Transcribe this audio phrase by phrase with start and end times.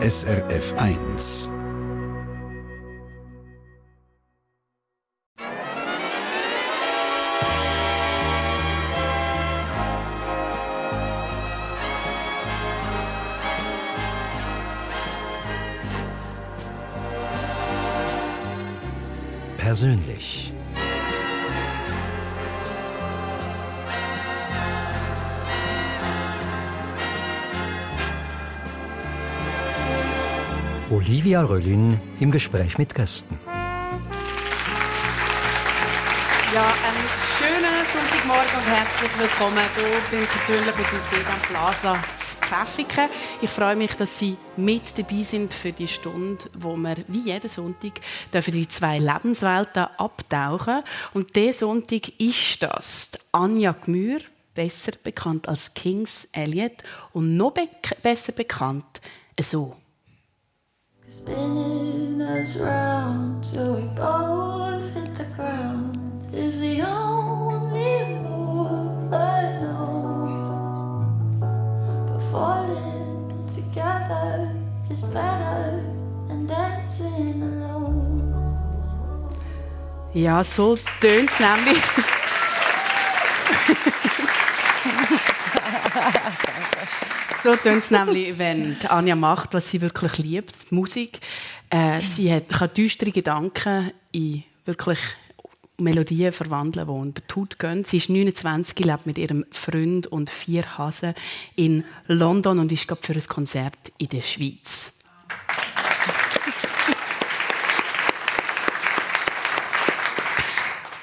[0.00, 1.52] SRF 1.
[19.56, 20.47] Persönlich.
[31.08, 33.40] Olivia Röllin im Gespräch mit Gästen.
[36.54, 37.08] Ja, einen
[37.38, 43.08] schönen Sonntagmorgen und herzlich willkommen hier beim persönlichen Museum Plaza zu Pfäffiken.
[43.40, 47.48] Ich freue mich, dass Sie mit dabei sind für die Stunde, wo wir wie jeden
[47.48, 50.82] Sonntag für die zwei Lebenswelten abtauchen.
[51.14, 54.18] Und dieser Sonntag ist das Anja Gmür,
[54.54, 57.66] besser bekannt als Kings Elliot und noch be
[58.02, 59.00] besser bekannt
[59.40, 59.74] so.
[61.10, 65.96] Spinning us round till we both hit the ground
[66.34, 70.28] is the only move I know.
[72.06, 74.52] But falling together
[74.90, 75.82] is better
[76.28, 78.28] than dancing alone.
[80.12, 81.82] Ja, so tönt es nämlich.
[87.40, 91.20] So tönt es nämlich, wenn Anja macht, was sie wirklich liebt, Musik.
[91.70, 94.98] Äh, sie hat, kann düstere Gedanken in wirklich
[95.76, 97.84] Melodien verwandeln, die unter Haut gehen.
[97.84, 101.14] Sie ist 29, lebt mit ihrem Freund und vier Hasen
[101.54, 104.92] in London und ist gerade für ein Konzert in der Schweiz.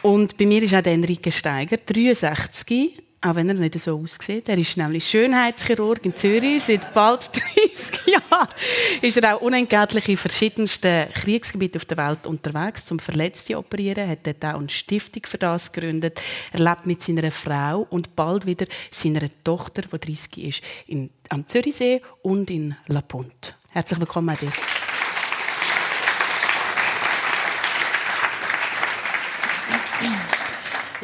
[0.01, 4.47] Und bei mir ist auch Enrique Steiger, 63, auch wenn er nicht so aussieht.
[4.49, 6.63] Er ist nämlich Schönheitschirurg in Zürich.
[6.63, 7.29] Seit bald
[7.65, 8.49] 30 Jahren
[9.01, 13.97] ist er auch unentgeltlich in verschiedensten Kriegsgebieten auf der Welt unterwegs, zum Verletzte zu operieren.
[13.97, 16.21] Er hat dort auch eine Stiftung für das gegründet.
[16.51, 21.47] Er lebt mit seiner Frau und bald wieder seiner Tochter, die 30 ist, in, am
[21.47, 23.53] Zürichsee und in La Ponte.
[23.69, 24.51] Herzlich willkommen an dir.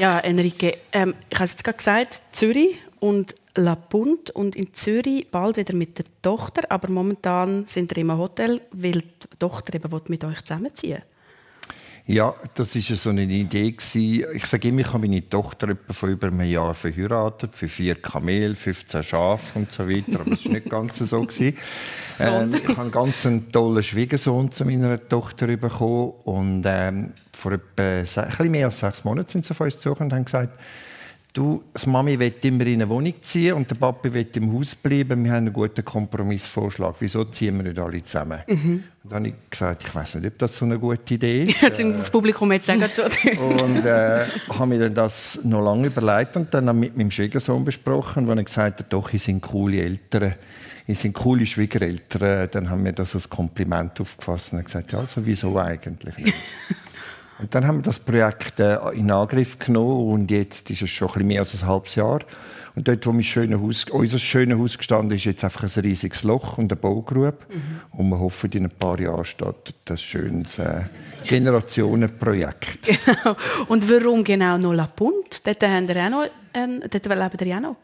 [0.02, 4.74] Ja, Enrique, ähm, ich habe es jetzt gerade gesagt, Zürich und La Punt und in
[4.74, 9.76] Zürich bald wieder mit der Tochter, aber momentan sind wir im Hotel, weil die Tochter
[9.76, 11.04] eben mit euch zusammenziehen
[12.12, 13.76] ja, das war so eine Idee.
[13.78, 17.96] Ich sage immer, ich habe meine Tochter etwa vor über einem Jahr verheiratet, für vier
[17.96, 20.22] Kamel, 15 Schafe und so weiter.
[20.22, 21.28] Aber das war nicht ganz so.
[21.40, 26.14] ähm, ich habe einen ganz tollen Schwiegersohn zu meiner Tochter bekommen.
[26.26, 29.92] Und ähm, vor etwa ein bisschen mehr als sechs Monaten sind sie auf uns zu
[29.94, 30.60] und haben gesagt,
[31.34, 34.76] Du, die Mami will immer in eine Wohnung ziehen und der Papi will im Haus
[34.76, 35.24] bleiben.
[35.24, 36.96] Wir haben einen guten Kompromissvorschlag.
[37.00, 38.42] Wieso ziehen wir nicht alle zusammen?
[38.48, 38.84] Mhm.
[39.04, 41.62] Und dann habe ich gesagt, ich weiß nicht, ob das so eine gute Idee ist.
[41.62, 43.04] Jetzt äh, das Publikum jetzt sagen so.
[43.64, 48.28] und äh, habe mir dann das noch lange überlegt und dann mit meinem Schwiegersohn besprochen,
[48.28, 50.36] wo er gesagt hat, doch, ich sind coole Eltern.
[50.86, 52.50] Ich sind coole Schwiegereltern.
[52.52, 56.34] Dann haben wir das als Kompliment aufgefasst und gesagt, ja, also wieso eigentlich?
[57.42, 61.08] Und dann haben wir das Projekt äh, in Angriff genommen und jetzt ist es schon
[61.10, 62.20] ein bisschen mehr als ein halbes Jahr.
[62.76, 66.24] Und dort, wo mein schönes Haus, unser schönes Haus gestanden ist, jetzt einfach ein riesiges
[66.24, 67.38] Loch und eine Baugrube.
[67.50, 68.00] Mhm.
[68.00, 70.84] Und wir hoffen, in ein paar Jahren steht das schönes äh,
[71.28, 72.80] Generationenprojekt.
[72.84, 73.36] Genau.
[73.68, 75.46] Und warum genau noch La Punt?
[75.46, 77.76] Dort, haben wir auch noch, äh, dort leben ihr auch noch?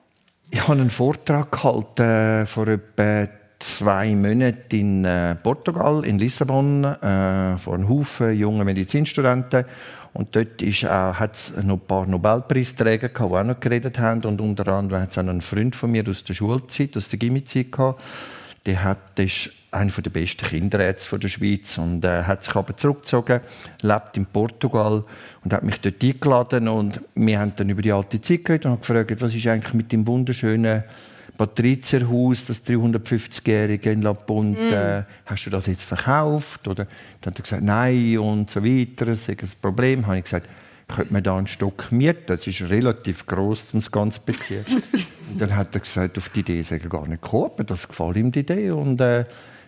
[0.52, 3.28] Ich habe einen Vortrag gehalten äh, vor etwa
[3.60, 9.66] zwei Monate in äh, Portugal, in Lissabon, äh, vor einem Haufen junger Medizinstudenten.
[10.14, 14.24] Und dort hat es noch ein paar Nobelpreisträger gehabt, die auch noch geredet haben.
[14.24, 17.20] Und unter anderem hat es auch einen Freund von mir aus der Schulzeit, aus der
[17.20, 18.04] Gimmi-Zeit gehabt.
[18.66, 23.42] Der hat, ist einer der besten Kinderärzte der Schweiz und äh, hat sich aber zurückgezogen,
[23.82, 25.04] lebt in Portugal
[25.44, 28.82] und hat mich dort eingeladen und wir haben dann über die alte Zeit geredet und
[28.82, 30.84] gefragt, was ist eigentlich mit dem wunderschönen
[31.38, 35.30] Patrizierhaus, das 350-jährige in La Ponte, mm.
[35.30, 36.68] hast du das jetzt verkauft?
[36.68, 36.88] Oder
[37.22, 40.02] dann hat er gesagt, nein und so weiter, das ist ein Problem.
[40.02, 40.50] Dann habe ich gesagt,
[40.88, 42.24] könnte man da einen Stock mieten?
[42.28, 44.68] Das ist relativ groß, das ganze Bezirk.
[45.32, 48.18] und dann hat er gesagt, auf die Idee ist er gar nicht gekommen, das gefällt
[48.18, 48.72] ihm die Idee.
[48.72, 49.26] Und äh,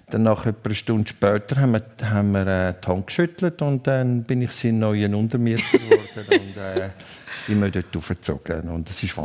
[0.10, 3.86] dann nach etwa eine Stunde später haben wir, haben wir äh, die Hand geschüttelt und
[3.86, 6.89] dann bin ich sein neuer Untermieter geworden und äh,
[7.45, 8.69] sind wir dort aufgezogen.
[8.69, 9.15] Und es ist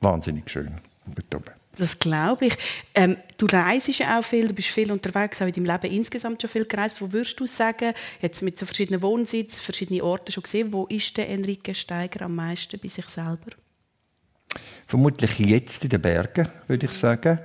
[0.00, 0.70] wahnsinnig schön.
[1.06, 1.59] Dort oben.
[1.80, 2.58] Das glaube ich.
[2.94, 6.42] Ähm, du reist ja auch viel, du bist viel unterwegs, auch in deinem Leben insgesamt
[6.42, 7.00] schon viel gereist.
[7.00, 11.16] Wo würdest du sagen, jetzt mit so verschiedenen Wohnsitzen, verschiedene Orte schon gesehen, wo ist
[11.16, 13.52] der Enrique Steiger am meisten bei sich selber?
[14.86, 17.38] Vermutlich jetzt in den Bergen, würde ich sagen.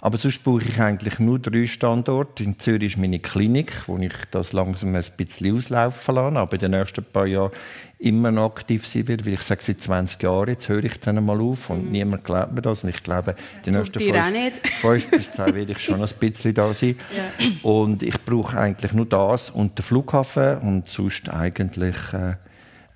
[0.00, 2.42] Aber sonst brauche ich eigentlich nur drei Standorte.
[2.42, 6.60] In Zürich ist meine Klinik, wo ich das langsam ein bisschen auslaufen lasse, aber in
[6.60, 7.52] den nächsten paar Jahren
[7.98, 11.22] immer noch aktiv sein werde, weil ich sage, seit 20 Jahren, jetzt höre ich dann
[11.24, 11.92] mal auf und mhm.
[11.92, 13.36] niemand glaubt mir das und ich glaube,
[13.66, 16.96] die nächsten fünf, fünf, bis zehn werde ich schon ein bisschen da sein.
[17.14, 17.70] Ja.
[17.70, 22.36] Und ich brauche eigentlich nur das und den Flughafen und sonst eigentlich äh,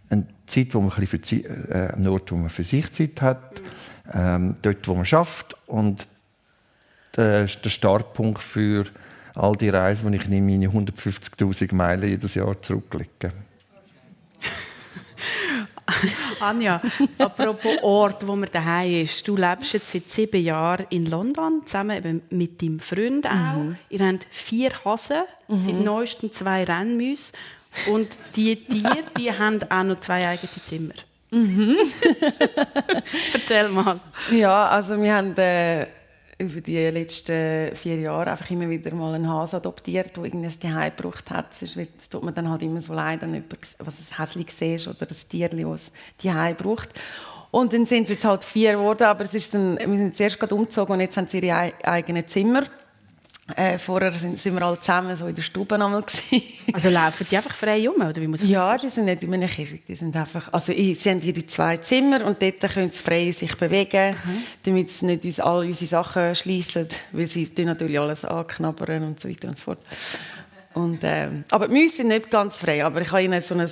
[0.08, 3.20] eine Zeit, wo man ein bisschen für, äh, einen Ort, wo man für sich Zeit
[3.20, 4.10] hat, mhm.
[4.14, 6.08] ähm, dort, wo man schafft und
[7.16, 8.84] der, der Startpunkt für
[9.34, 13.32] all die Reisen, die ich in meine 150.000 Meilen jedes Jahr zurücklege.
[16.40, 16.80] Anja,
[17.18, 19.26] apropos Ort, wo man daheim ist.
[19.26, 23.56] Du lebst jetzt seit sieben Jahren in London, zusammen mit deinem Freund auch.
[23.56, 23.76] Mhm.
[23.90, 25.60] Ihr habt vier Hasen, mhm.
[25.60, 27.32] seit neuestem zwei Rennmäuse.
[27.90, 30.94] Und die Tiere, die haben auch noch zwei eigene Zimmer.
[31.30, 31.76] Mhm.
[33.32, 33.98] Erzähl mal.
[34.30, 35.36] Ja, also wir haben...
[35.36, 35.86] Äh
[36.38, 40.90] über die letzten vier Jahre einfach immer wieder mal einen Hase adoptiert, der irgendein Zuhause
[40.96, 41.46] gebraucht hat.
[41.60, 41.76] Das
[42.10, 45.16] tut mir dann halt immer so leid, wenn jemand was ein Häschen siehst oder ein
[45.28, 46.88] Tierchen, das Zuhause braucht.
[47.50, 50.40] Und dann sind es jetzt halt vier geworden, aber es ist dann, wir sind zuerst
[50.40, 52.64] gerade umgezogen und jetzt haben sie ihre eigenen Zimmer.
[53.56, 56.02] Äh, vorher sind, sind wir alle zusammen so in der Stube einmal
[56.72, 59.34] Also laufen die einfach frei um, oder wie muss ich Ja, die sind nicht in
[59.34, 63.02] einem Käfig, die sind einfach, also sie haben ihre zwei Zimmer und dort können sie
[63.02, 64.42] frei sich bewegen, mhm.
[64.62, 69.28] damit sie nicht uns all unsere Sachen schließen, weil sie natürlich alles anknabbern und so
[69.28, 69.82] weiter und so fort.
[70.72, 73.68] Und, ähm, aber die Mäuse sind nicht ganz frei, aber ich habe ihnen so ein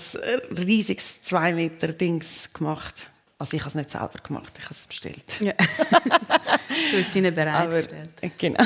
[0.50, 3.08] riesiges 2 Meter Dings gemacht.
[3.42, 5.24] Also ich habe es nicht selber gemacht, ich habe es bestellt.
[5.40, 5.52] Ja.
[5.58, 8.10] du hast es ihnen bereitgestellt.
[8.22, 8.64] Aber, genau.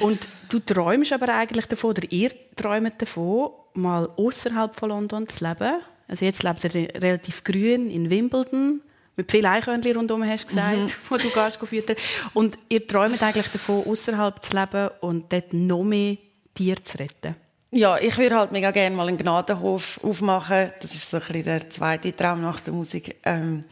[0.00, 5.46] Und du träumst aber eigentlich davon, oder ihr träumt davon, mal außerhalb von London zu
[5.46, 5.82] leben.
[6.08, 8.80] Also jetzt lebt ihr relativ grün in Wimbledon,
[9.14, 10.90] mit vielen Eichhörnchen rundherum, hast du gesagt, mhm.
[11.08, 11.96] wo du gehst geführt
[12.34, 16.16] Und ihr träumt eigentlich davon, außerhalb zu leben und dort noch mehr
[16.54, 17.36] Tiere zu retten.
[17.74, 20.72] Ja, ich würde halt mega gerne mal einen Gnadenhof aufmachen.
[20.82, 23.16] Das ist so ein bisschen der zweite Traum nach der Musik.
[23.24, 23.64] Ähm,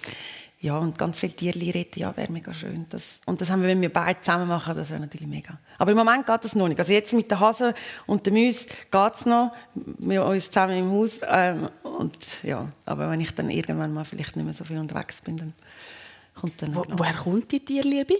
[0.58, 2.87] ja, und ganz viele Tierli retten, ja, wäre mega schön.
[2.88, 5.58] Das, und das haben wir, wenn wir beide zusammen machen, das wäre natürlich mega.
[5.76, 6.79] Aber im Moment geht das noch nicht.
[6.79, 7.75] Also jetzt mit der Hase
[8.06, 9.52] und der Mäuse geht es noch.
[9.75, 11.20] Wir uns zusammen im Haus.
[11.29, 15.20] Ähm, und, ja, aber wenn ich dann irgendwann mal vielleicht nicht mehr so viel unterwegs
[15.20, 15.52] bin, dann
[16.35, 18.17] kommt dann Wo, Woher kommt die Tierliebe?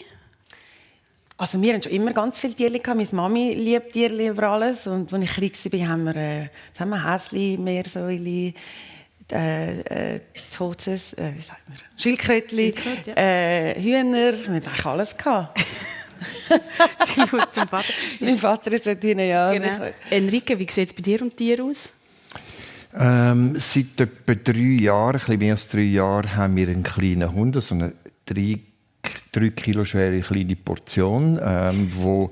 [1.41, 2.99] Also wir haben schon immer ganz viele Tiere gehabt.
[2.99, 4.87] Meine Mami liebt Tiere über alles.
[4.87, 6.49] Und als ich klein war, haben wir, äh,
[6.79, 7.03] haben wir
[7.57, 8.53] Meersäule,
[9.33, 10.21] äh, äh,
[10.55, 11.79] Tozes, äh, wie sagt man?
[11.97, 12.75] Schildkrötchen,
[13.07, 13.15] ja.
[13.17, 14.35] äh, Hühner.
[14.35, 15.17] Wir hatten eigentlich alles.
[15.17, 15.59] Gehabt.
[17.07, 17.93] Sie zum Vater.
[18.21, 19.51] mein Vater ist dort hinten, ja.
[19.51, 19.93] Genau.
[20.11, 21.95] Enrique, wie sieht es bei dir und dir aus?
[22.95, 27.33] Ähm, seit etwa drei Jahren, ein bisschen mehr als drei Jahren, haben wir einen kleinen
[27.33, 27.95] Hund, so eine
[28.27, 28.59] drei
[29.33, 32.31] drei Kilo schwere kleine Portion, ähm, wo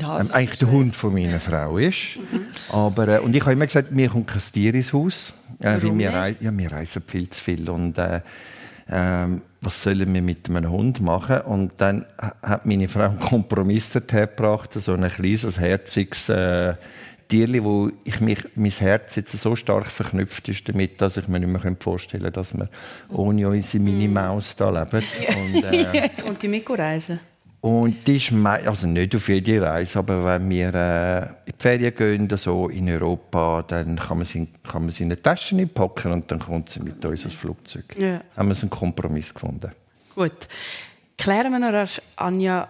[0.00, 2.16] ähm, eigentlich der Hund von meiner Frau ist.
[2.16, 2.46] Mhm.
[2.72, 5.32] Aber, äh, und ich habe immer gesagt, mir kommt kein Tier ins Haus.
[5.60, 7.68] Äh, weil wir, rei ja, wir reisen viel zu viel.
[7.68, 8.20] Und, äh,
[8.88, 9.26] äh,
[9.60, 11.40] was sollen wir mit einem Hund machen?
[11.40, 12.04] Und dann
[12.42, 16.74] hat meine Frau einen Kompromiss hergebracht, so ein kleines, herziges äh,
[17.28, 21.40] Tierli, wo ich mich, mein Herz jetzt so stark verknüpft ist damit, dass ich mir
[21.40, 22.68] nicht mehr vorstellen kann, dass wir
[23.08, 25.04] ohne unsere Mini-Maus da leben.
[25.54, 27.20] Und, äh, und die mitreisen?
[27.60, 31.94] Und die ist also nicht auf jede Reise, aber wenn wir äh, in die Ferien
[31.96, 36.12] gehen, so in Europa, dann kann man sie, kann man sie in eine Tasche packen
[36.12, 37.84] und dann kommt sie mit uns ins Flugzeug.
[37.98, 38.20] Ja.
[38.36, 39.72] Haben wir einen Kompromiss gefunden.
[40.14, 40.46] Gut.
[41.18, 42.68] Klären wir noch, Anja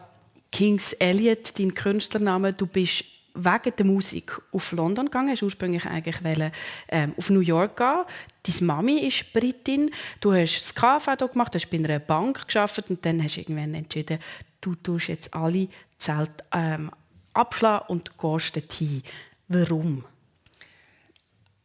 [0.51, 2.55] Kings Elliot, dein Künstlername.
[2.55, 3.05] Du bist
[3.37, 5.35] wegen der Musik auf London gegangen.
[5.35, 6.51] Du ursprünglich eigentlich wollen,
[6.89, 8.05] ähm, auf New York gehen.
[8.43, 9.91] Deine Mami ist Britin.
[10.21, 13.75] Du hast das KV gemacht, hast bei einer Bank geschafft und dann hast du irgendwann
[13.75, 14.19] entschieden,
[14.61, 16.91] du tust jetzt alle Zelte ähm,
[17.33, 19.03] abschlagen und gehst dorthin.
[19.49, 20.05] Warum?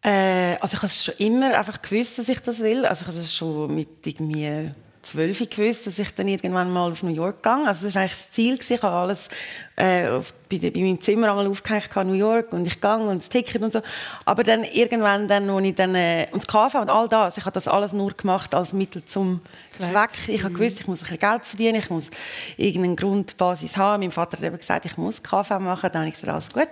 [0.04, 2.86] Äh, also ich habe schon immer einfach gewusst, dass ich das will.
[2.86, 7.04] Also ich habe es schon mit irgendwie zwölf gewusst, dass ich dann irgendwann mal auf
[7.04, 7.66] New York gehe.
[7.66, 8.60] Also das war eigentlich das Ziel.
[8.60, 9.30] Ich habe alles
[9.76, 13.30] äh, auf, bei, bei, meinem Zimmer einmal aufgehängt, New York und ich gehe und das
[13.30, 13.82] Ticket und so.
[14.26, 17.46] Aber dann irgendwann, dann, als ich dann, äh, und das KV und all das, ich
[17.46, 19.42] habe das alles nur gemacht als Mittel zum
[19.72, 20.12] Zweck.
[20.28, 22.10] Ich habe gewusst, ich muss ein bisschen Geld verdienen, ich muss
[22.58, 24.02] irgendeine Grundbasis haben.
[24.02, 25.90] Mein Vater hat eben gesagt, ich muss KV machen.
[25.92, 26.70] Dann habe ich gesagt, alles gut,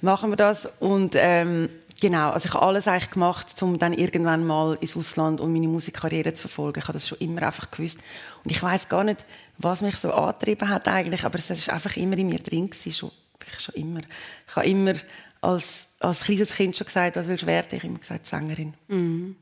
[0.00, 0.68] machen wir das.
[0.80, 1.68] Und ähm,
[2.00, 5.68] Genau, also ich habe alles eigentlich gemacht, um dann irgendwann mal ins Ausland und meine
[5.68, 6.78] Musikkarriere zu verfolgen.
[6.80, 7.98] Ich habe das schon immer einfach gewusst.
[8.42, 9.24] Und ich weiß gar nicht,
[9.58, 12.92] was mich so angetrieben hat eigentlich, aber es ist einfach immer in mir drin gewesen,
[12.92, 13.10] schon,
[13.58, 14.00] schon immer.
[14.48, 14.94] Ich habe immer
[15.42, 17.68] als, als kleines Kind schon gesagt, was willst du werden?
[17.72, 18.74] Ich habe immer gesagt, Sängerin.
[18.88, 19.36] Mhm.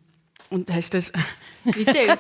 [0.51, 1.13] Und hast du das...
[1.65, 2.19] bitte, bitte.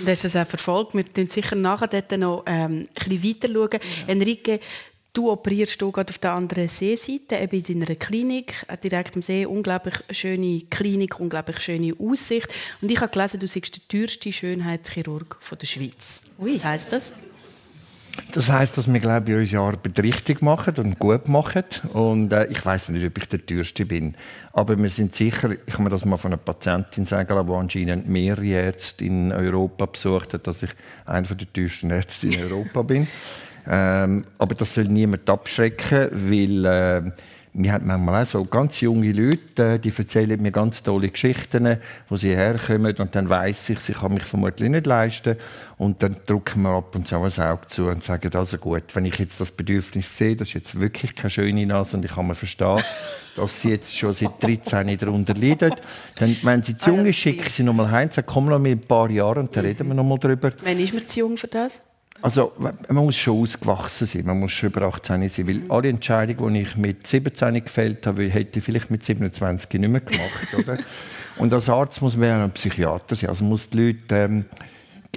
[0.00, 0.94] Du hast das auch verfolgt.
[0.94, 3.48] Wir schauen sicher nachher dort noch ähm, ein bisschen weiter.
[3.52, 3.70] Schauen.
[3.72, 4.08] Ja.
[4.08, 4.60] Enrique,
[5.14, 9.46] du operierst du gerade auf der anderen Seeseite, eben in deiner Klinik, direkt am See.
[9.46, 12.52] Unglaublich schöne Klinik, unglaublich schöne Aussicht.
[12.82, 16.20] Und ich habe gelesen, du bist der teuerste Schönheitschirurg der Schweiz.
[16.38, 16.54] Ui.
[16.54, 17.14] Was heisst das?
[18.30, 21.64] Das heißt, dass wir glaube ich unsere Arbeit richtig machen und gut machen.
[21.92, 24.14] Und äh, ich weiß nicht, ob ich der teuerste bin,
[24.52, 25.50] aber wir sind sicher.
[25.66, 29.86] Ich kann mir das mal von einer Patientin sagen, die anscheinend mehrere Ärzte in Europa
[29.86, 30.70] besucht hat, dass ich
[31.06, 33.08] einer der teuersten Ärzte in Europa bin.
[33.66, 37.10] Ähm, aber das soll niemand abschrecken, weil äh,
[37.56, 41.78] wir haben manchmal auch so ganz junge Leute, die erzählen mir ganz tolle Geschichten,
[42.08, 45.36] wo sie herkommen und dann weiß ich, ich kann mich vermutlich nicht leisten
[45.78, 49.04] und dann drücken wir ab und zu ein Auge zu und sagen, also gut, wenn
[49.04, 52.26] ich jetzt das Bedürfnis sehe, das ist jetzt wirklich keine schöne Nase und ich kann
[52.26, 52.82] mir verstehen,
[53.36, 55.74] dass sie jetzt schon seit 13 darunter leiden,
[56.16, 58.58] dann, wenn sie zu jung ist, schicke ich sie nochmal heim und sage, komm noch
[58.58, 60.52] mit ein paar Jahren und dann reden wir nochmal drüber.
[60.64, 61.80] Wann ist man zu jung für das?
[62.24, 66.54] Also man muss schon ausgewachsen sein, man muss schon über 18 sein, weil alle Entscheidungen,
[66.54, 70.54] die ich mit 17 gefällt habe, hätte ich vielleicht mit 27 nicht mehr gemacht.
[70.58, 70.78] Oder?
[71.36, 74.46] Und als Arzt muss man ja ein Psychiater sein, also muss die Leute ähm,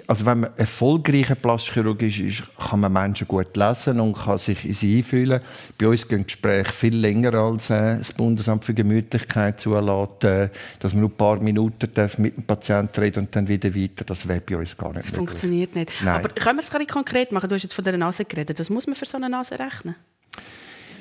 [0.08, 4.66] also wenn man erfolgreicher Plastikchirurg ist, ist, kann man Menschen gut lesen und kann sich
[4.66, 5.42] in sie einfühlen.
[5.78, 10.50] Bei uns gehen Gespräche viel länger als äh, das Bundesamt für Gemütlichkeit zulässt, äh,
[10.80, 14.06] dass man nur ein paar Minuten mit dem Patienten reden und dann wieder weiter.
[14.06, 15.18] Das wäre bei uns gar nicht Das möglich.
[15.30, 15.92] funktioniert nicht.
[16.04, 16.24] Nein.
[16.24, 17.50] Aber können wir es gerade konkret machen?
[17.50, 18.60] Du hast jetzt von der Nase geredet.
[18.60, 19.96] Was muss man für so eine Nase rechnen?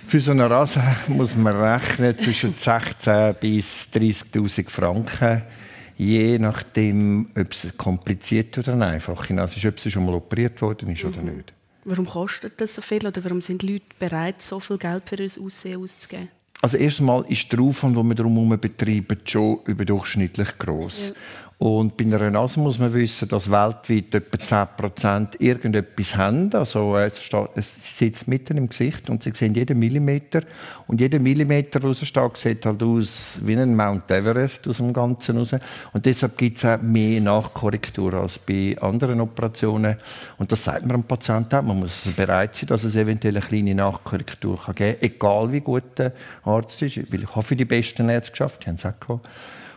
[0.07, 5.43] Für so eine Nase muss man rechnen zwischen 16.000 bis 30.000 Franken
[5.97, 11.05] je nachdem, ob es kompliziert oder einfach ist, ob es schon mal operiert worden ist
[11.05, 11.37] oder mhm.
[11.37, 11.53] nicht.
[11.85, 15.31] Warum kostet das so viel oder warum sind Leute bereit, so viel Geld für ein
[15.45, 16.29] Aussehen auszugeben?
[16.63, 21.09] Also erstmal ist der Aufwand, den wir drumherum betreiben, schon überdurchschnittlich groß.
[21.09, 21.15] Ja.
[21.59, 26.53] Und bei einer Nase muss man wissen, dass weltweit etwa 10% irgendetwas haben.
[26.53, 30.43] Also es, steht, es sitzt mitten im Gesicht und sie sehen jeden Millimeter.
[30.87, 35.39] Und jeder Millimeter, der raussteht, sieht halt aus wie ein Mount Everest aus dem Ganzen
[35.39, 35.55] raus.
[35.95, 39.97] Und deshalb gibt es auch mehr Nachkorrektur als bei anderen Operationen.
[40.37, 41.63] Und das sagt man dem Patienten auch.
[41.63, 45.85] Man muss bereit sein, dass es eventuell eine kleine Nachkorrektur geben kann, egal wie gut
[45.97, 46.13] der
[46.45, 46.99] Arzt ist.
[47.11, 49.27] Weil ich habe für die besten Ärzte geschafft, die haben es auch gehabt.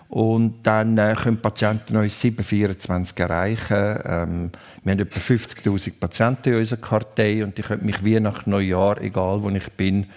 [0.10, 4.00] Und dann äh, können Patienten uns 724 erreichen.
[4.06, 4.52] Ähm,
[4.84, 9.00] wir haben etwa 50.000 Patienten in unserer Kartei und die können mich wie nach Neujahr,
[9.02, 10.08] egal wo ich bin,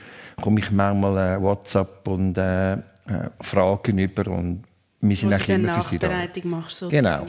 [0.41, 2.79] komme ich manchmal äh, WhatsApp und äh, äh,
[3.41, 4.65] Fragen über und
[5.03, 6.27] wir sind eigentlich immer für sie da.
[6.45, 7.27] Machst, genau.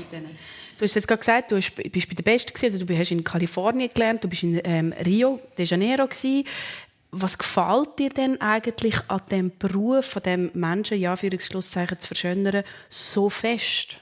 [0.77, 3.89] Du hast jetzt gerade gesagt, du bist bei der Besten also du hast in Kalifornien
[3.93, 6.45] gelernt, du bist in ähm, Rio de Janeiro gewesen
[7.13, 12.07] was gefällt dir denn eigentlich an dem Beruf, von dem Menschen, ja, für Schlusszeichen zu
[12.09, 13.99] verschönern, so fest?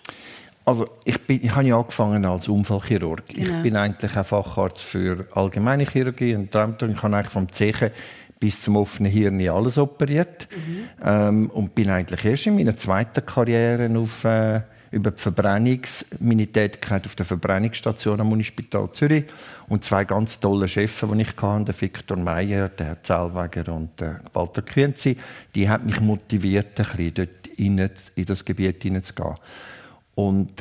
[0.64, 3.28] Also ich, bin, ich habe ja angefangen als Unfallchirurg.
[3.28, 3.58] Genau.
[3.58, 6.92] Ich bin eigentlich ein Facharzt für allgemeine Chirurgie und Traumtung.
[6.92, 7.92] Ich habe eigentlich vom Zechen
[8.40, 10.84] bis zum offenen Hirn alles operiert mhm.
[11.04, 15.22] ähm, und bin eigentlich erst in meiner zweiten Karriere auf äh, über die
[16.20, 19.24] meine Tätigkeit auf der Verbrennungsstation am Unispital Zürich.
[19.70, 24.00] Und zwei ganz tolle Chefs, die ich hatte, der Viktor Meyer, der Herr Zellweger und
[24.00, 25.18] der Walter Kühnzi,
[25.56, 29.36] die haben mich motiviert, ein bisschen dort in, in das Gebiet hineinzugehen.
[30.16, 30.52] Und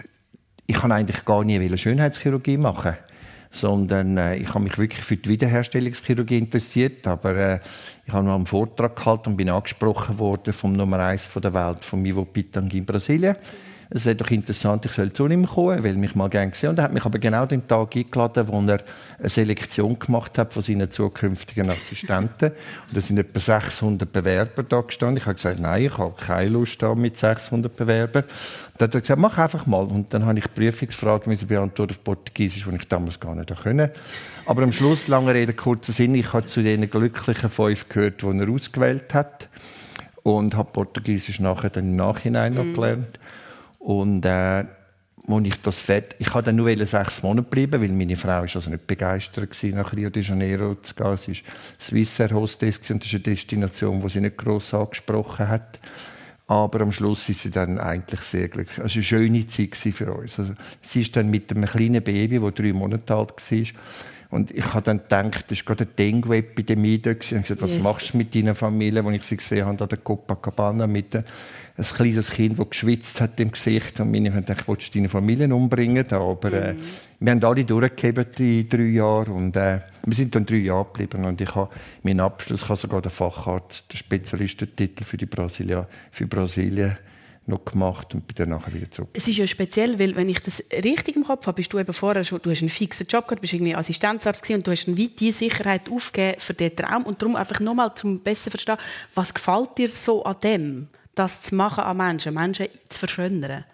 [0.66, 2.96] ich kann eigentlich gar nie Schönheitschirurgie machen
[3.52, 7.58] sondern äh, ich habe mich wirklich für die Wiederherstellungschirurgie interessiert, aber äh,
[8.06, 11.84] ich habe noch einen Vortrag gehalten und bin angesprochen worden vom Nummer 1 der Welt,
[11.84, 13.34] von Ivo Pitang in Brasilien
[13.92, 16.70] es wäre doch interessant, ich soll zu ihm kommen, er will mich mal gerne sehen.
[16.70, 18.78] Und er hat mich aber genau den Tag eingeladen, wo er
[19.18, 22.52] eine Selektion gemacht hat von seinen zukünftigen Assistenten.
[22.52, 25.16] Und da sind etwa 600 Bewerber da gestanden.
[25.16, 28.23] Ich habe gesagt, nein, ich habe keine Lust da mit 600 Bewerbern.
[28.78, 29.85] Dann hat er gesagt, mach einfach mal.
[29.85, 33.92] Und dann habe ich Prüfungsfragen beantwortet auf Portugiesisch, die ich damals gar nicht konnte.
[34.47, 38.38] Aber am Schluss, lange Rede, kurzer Sinn, ich habe zu den glücklichen fünf gehört, die
[38.38, 39.49] er ausgewählt hat.
[40.23, 42.75] Und habe Portugiesisch nachher dann im Nachhinein noch mhm.
[42.75, 43.18] gelernt.
[43.80, 44.64] Und äh,
[45.26, 48.56] als ich das fett, ich habe dann nur sechs Monate bleiben, weil meine Frau ist
[48.56, 51.16] also nicht begeistert war, nach Rio de Janeiro zu gehen.
[51.16, 55.80] Sie war Swissair Hostess und das ist eine Destination, die sie nicht gross angesprochen hat.
[56.46, 58.78] Aber am Schluss ist sie dann eigentlich sehr glücklich.
[58.78, 60.38] Es war eine schöne Zeit für uns.
[60.38, 63.66] Also, sie ist dann mit einem kleinen Baby, das drei Monate alt war,
[64.30, 67.10] und ich habe dann gedacht, das ist gerade eine Dengue-Epidemie da.
[67.10, 67.82] Ich habe gesagt, was yes.
[67.82, 71.25] machst du mit deiner Familie, als ich sie gesehen habe, an der Copacabana mit einem
[71.76, 73.99] ein kleines Kind, das geschwitzt hat im Gesicht.
[74.00, 76.06] Und meine haben gedacht, willst du deine Familie umbringen?
[76.12, 76.80] Aber äh, mhm.
[77.20, 79.32] wir haben alle durchgegeben, die drei Jahre.
[79.32, 81.25] Und äh, wir sind dann drei Jahre geblieben.
[81.25, 81.70] Und ich habe
[82.02, 86.96] meinen Abschluss, ich habe sogar den Facharzt, den Spezialistentitel für, die Brasilia, für Brasilien
[87.47, 89.09] noch gemacht und bin dann nachher wieder zurück.
[89.12, 91.92] Es ist ja speziell, weil wenn ich das richtig im Kopf habe, bist du eben
[91.92, 94.87] vorher schon, du hast einen fixen Job gehabt, bist irgendwie Assistenzarzt gewesen und du hast
[94.87, 98.78] dann weit die Sicherheit aufgegeben für den Traum und darum einfach nochmal zum besser verstehen,
[99.14, 103.64] was gefällt dir so an dem, das zu machen an Menschen, Menschen zu verschönern?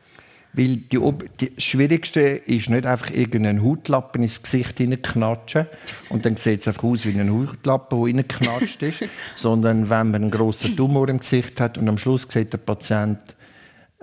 [0.57, 0.99] Weil die,
[1.39, 5.67] die Schwierigste ist nicht einfach irgendeinen Hautlappen ins Gesicht hineinknatschen
[6.09, 9.05] und dann sieht es einfach aus wie ein Hautlappen, der reingeknatscht ist,
[9.35, 13.19] sondern wenn man einen grossen Tumor im Gesicht hat und am Schluss sieht der Patient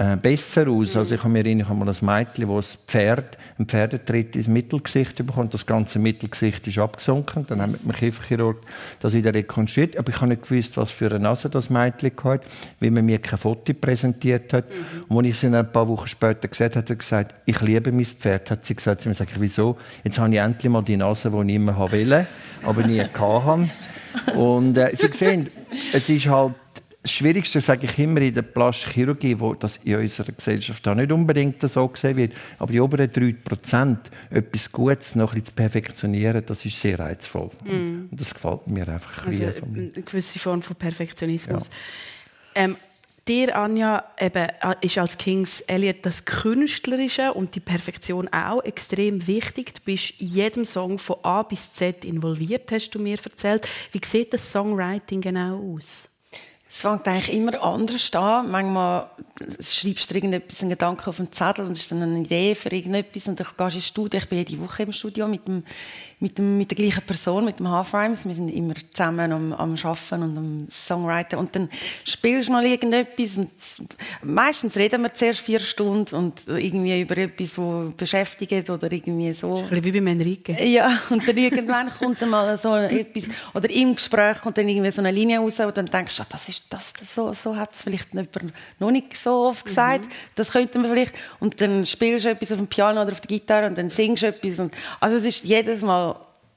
[0.03, 0.97] äh, besser aus.
[0.97, 4.47] Also ich habe mir ich habe mal ein Mädchen, das ein Pferd, ein Pferdetritt ins
[4.47, 5.53] Mittelgesicht bekommt.
[5.53, 7.45] Das ganze Mittelgesicht ist abgesunken.
[7.47, 7.79] Dann yes.
[7.79, 8.57] haben wir Kieferchirurg
[8.99, 9.97] das wieder rekonstruiert.
[9.97, 12.41] Aber ich habe nicht gewusst, was für eine Nase das Mädchen hat,
[12.79, 14.65] weil man mir kein Foto präsentiert hat.
[14.69, 15.15] Mhm.
[15.15, 17.91] Und als ich sie ein paar Wochen später gesehen habe, hat sie gesagt, ich liebe
[17.91, 18.51] mein Pferd.
[18.51, 19.77] Hat sie gesagt, sie mir gesagt, wieso?
[20.03, 22.27] Jetzt habe ich endlich mal die Nase, die ich immer wollte,
[22.63, 23.69] aber nie hatte.
[24.35, 25.49] Und äh, Sie sehen,
[25.91, 26.53] es ist halt
[27.03, 30.95] das Schwierigste, sage ich immer, in der plastischen Chirurgie, wo das in unserer Gesellschaft auch
[30.95, 33.97] nicht unbedingt so gesehen wird, aber die oberen 3%
[34.29, 37.49] etwas Gutes noch ein zu perfektionieren, das ist sehr reizvoll.
[37.65, 38.07] Mm.
[38.09, 39.27] Und das gefällt mir einfach.
[39.27, 41.69] Also eine gewisse Form von Perfektionismus.
[42.55, 42.63] Ja.
[42.63, 42.77] Ähm,
[43.25, 49.25] Dir, Anja, eben, äh, ist als Kings Elliot das Künstlerische und die Perfektion auch extrem
[49.27, 49.73] wichtig.
[49.75, 53.65] Du bist in jedem Song von A bis Z involviert, hast du mir erzählt.
[53.93, 56.09] Wie sieht das Songwriting genau aus?
[56.73, 58.49] Es fängt eigentlich immer anders an.
[58.49, 59.07] Manchmal
[59.59, 62.69] schreibst du irgendetwas, einen Gedanken auf einen Zettel und es ist dann eine Idee für
[62.69, 64.19] irgendetwas und dann gehst ins Studio.
[64.19, 65.63] Ich bin jede Woche im Studio mit dem
[66.23, 68.25] mit, dem, mit der gleichen Person, mit dem Half Rhymes.
[68.25, 71.37] Wir sind immer zusammen am, am Arbeiten und am Songwriten.
[71.37, 71.69] Und dann
[72.05, 73.37] spielst du mal irgendetwas.
[73.37, 73.51] Und
[74.23, 79.63] meistens reden wir zuerst vier Stunden und irgendwie über etwas, das beschäftigt oder irgendwie so.
[79.69, 80.55] Das ist wie beim Enrique.
[80.63, 84.91] Ja, und dann irgendwann kommt dann mal so etwas, oder im Gespräch kommt dann irgendwie
[84.91, 87.53] so eine Linie raus und dann denkst du, ah, das ist das, das so, so
[87.55, 90.05] hat es vielleicht jemand noch nicht so oft gesagt.
[90.05, 90.09] Mhm.
[90.35, 91.15] Das könnte man vielleicht.
[91.41, 94.23] Und dann spielst du etwas auf dem Piano oder auf der Gitarre und dann singst
[94.23, 94.59] du etwas.
[94.59, 96.12] Und, also es ist jedes Mal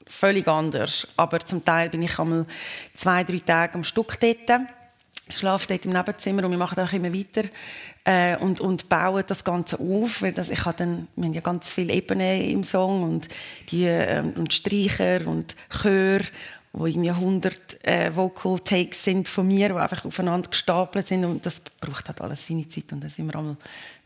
[0.09, 1.07] völlig anders.
[1.17, 2.45] Aber zum Teil bin ich einmal
[2.93, 4.61] zwei, drei Tage am Stück dort.
[5.29, 7.43] Schlafe dort im Nebenzimmer und wir machen auch immer weiter
[8.05, 10.21] äh, und, und bauen das Ganze auf.
[10.21, 13.27] Weil das, ich habe dann, wir haben ja ganz viele Ebenen im Song und,
[13.69, 16.21] die, äh, und Streicher und Chör,
[16.73, 21.45] wo irgendwie 100 äh, Vocal Takes sind von mir, die einfach aufeinander gestapelt sind und
[21.45, 23.57] das braucht halt alles seine Zeit und da sind wir einmal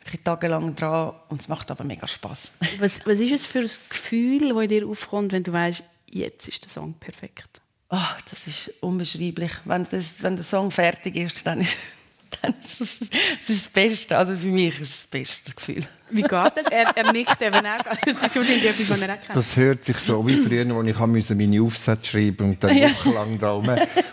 [0.03, 2.51] wirklich tagelang dran und es macht aber mega Spaß.
[2.79, 6.47] Was, was ist es für ein Gefühl, das in dir aufkommt, wenn du weißt, jetzt
[6.47, 7.61] ist der Song perfekt?
[7.89, 7.97] Oh,
[8.29, 9.51] das ist unbeschreiblich.
[9.65, 11.77] Wenn, das, wenn der Song fertig ist, dann ist,
[12.41, 14.17] dann ist es, das, ist das Beste.
[14.17, 15.83] Also für mich ist es das beste Gefühl.
[16.09, 16.67] Wie geht das?
[16.69, 17.83] Er, er nickt eben auch.
[17.83, 19.37] Das ist wahrscheinlich etwas, was er auch kennt.
[19.37, 22.89] Das hört sich so wie früher, als ich meine Aufsätze schreiben und dann ja.
[22.89, 23.69] wochenlang rum.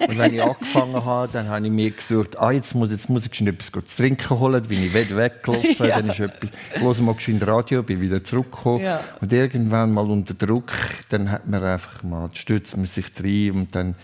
[0.09, 3.27] Und wenn ich angefangen habe, dann habe ich mir gesucht, ah, jetzt muss, jetzt muss
[3.27, 6.01] ich schon etwas zu trinken holen, bin ich weggelaufen, ja.
[6.01, 8.85] dann ist etwas, ich höre mal geschwind Radio, bin wieder zurückgekommen.
[8.85, 9.01] Ja.
[9.21, 10.73] Und irgendwann mal unter Druck,
[11.09, 13.97] dann hat man einfach mal, stürzt man sich rein und dann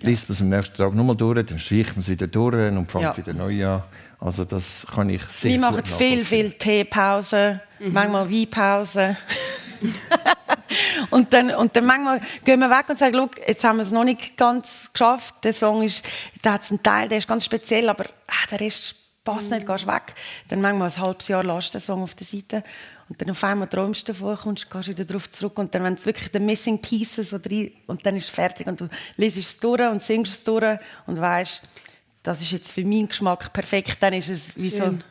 [0.00, 2.90] liest man es am nächsten Tag nochmal durch, dann streicht man es wieder durch und
[2.90, 3.82] fängt wieder neu an.
[4.18, 7.92] Also das kann ich sehr Wir machen viel, viel Teepause, mhm.
[7.92, 9.16] manchmal Weinpause.
[11.10, 14.04] und, dann, und dann manchmal gehen wir weg und sagen, jetzt haben wir es noch
[14.04, 15.36] nicht ganz geschafft.
[15.42, 16.06] Der Song ist,
[16.42, 19.86] da hat einen Teil, der ist ganz speziell, aber ah, der Rest passt nicht, gehst
[19.86, 20.14] weg.
[20.48, 22.62] Dann manchmal ein halbes Jahr lässt der Song auf der Seite
[23.10, 25.94] und dann auf einmal träumst du davon, kommst, gehst wieder darauf zurück und dann, wenn
[25.94, 27.50] es wirklich die Missing Pieces oder
[27.88, 31.20] und dann ist es fertig und du liest es durch und singst es durch und
[31.20, 31.60] weißt,
[32.22, 35.02] das ist jetzt für meinen Geschmack perfekt, dann ist es wie Schön.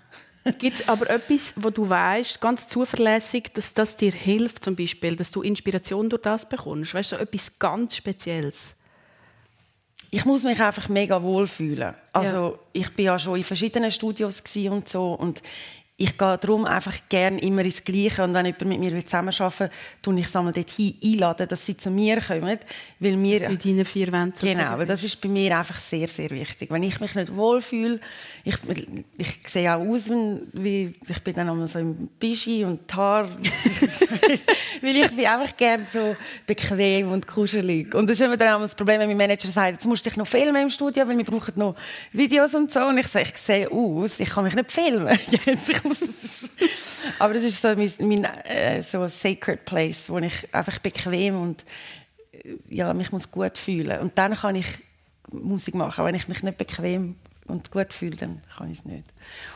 [0.46, 0.52] so.
[0.54, 5.18] Gibt es aber etwas, wo du weißt, ganz zuverlässig, dass das dir hilft, zum Beispiel,
[5.18, 6.94] dass du Inspiration durch das bekommst?
[6.94, 8.76] Weißt du, so etwas ganz Spezielles?
[10.12, 11.94] Ich muss mich einfach mega wohlfühlen.
[12.14, 12.60] Also ja.
[12.72, 15.42] ich bin ja schon in verschiedenen Studios und so und
[16.02, 18.24] ich gehe darum einfach gerne immer ins Gleiche.
[18.24, 19.70] Und wenn jemand mit mir zusammenarbeiten will,
[20.02, 22.58] tue ich sie dorthin einladen, dass sie zu mir kommen.
[23.00, 26.08] Weil wir, dass du deine vier Wände Genau, weil das ist bei mir einfach sehr,
[26.08, 26.72] sehr wichtig.
[26.72, 28.00] Wenn ich mich nicht wohlfühle,
[28.46, 28.56] ich,
[29.18, 30.10] ich sehe auch aus,
[30.54, 33.28] wie, ich bin dann einmal so im Bischi und Haar,
[34.82, 36.16] weil ich bin einfach gerne so
[36.48, 37.94] bequem und kuschelig.
[37.94, 40.10] Und das ist immer dann auch das Problem, wenn mein Manager sagt, jetzt musst du
[40.10, 41.76] dich noch filmen im Studio, weil wir brauchen noch
[42.14, 42.80] Videos und so.
[42.86, 45.20] Und ich sage, ich sehe aus, ich kann mich nicht filmen.
[47.20, 51.64] Aber das ist so mein, mein äh, so sacred place, wo ich einfach bequem und
[52.32, 54.00] äh, ja, mich muss gut fühlen.
[54.00, 54.68] Und dann kann ich
[55.32, 56.06] Musik machen.
[56.06, 57.16] Wenn ich mich nicht bequem
[57.48, 59.06] und gut fühle, dann kann ich es nicht.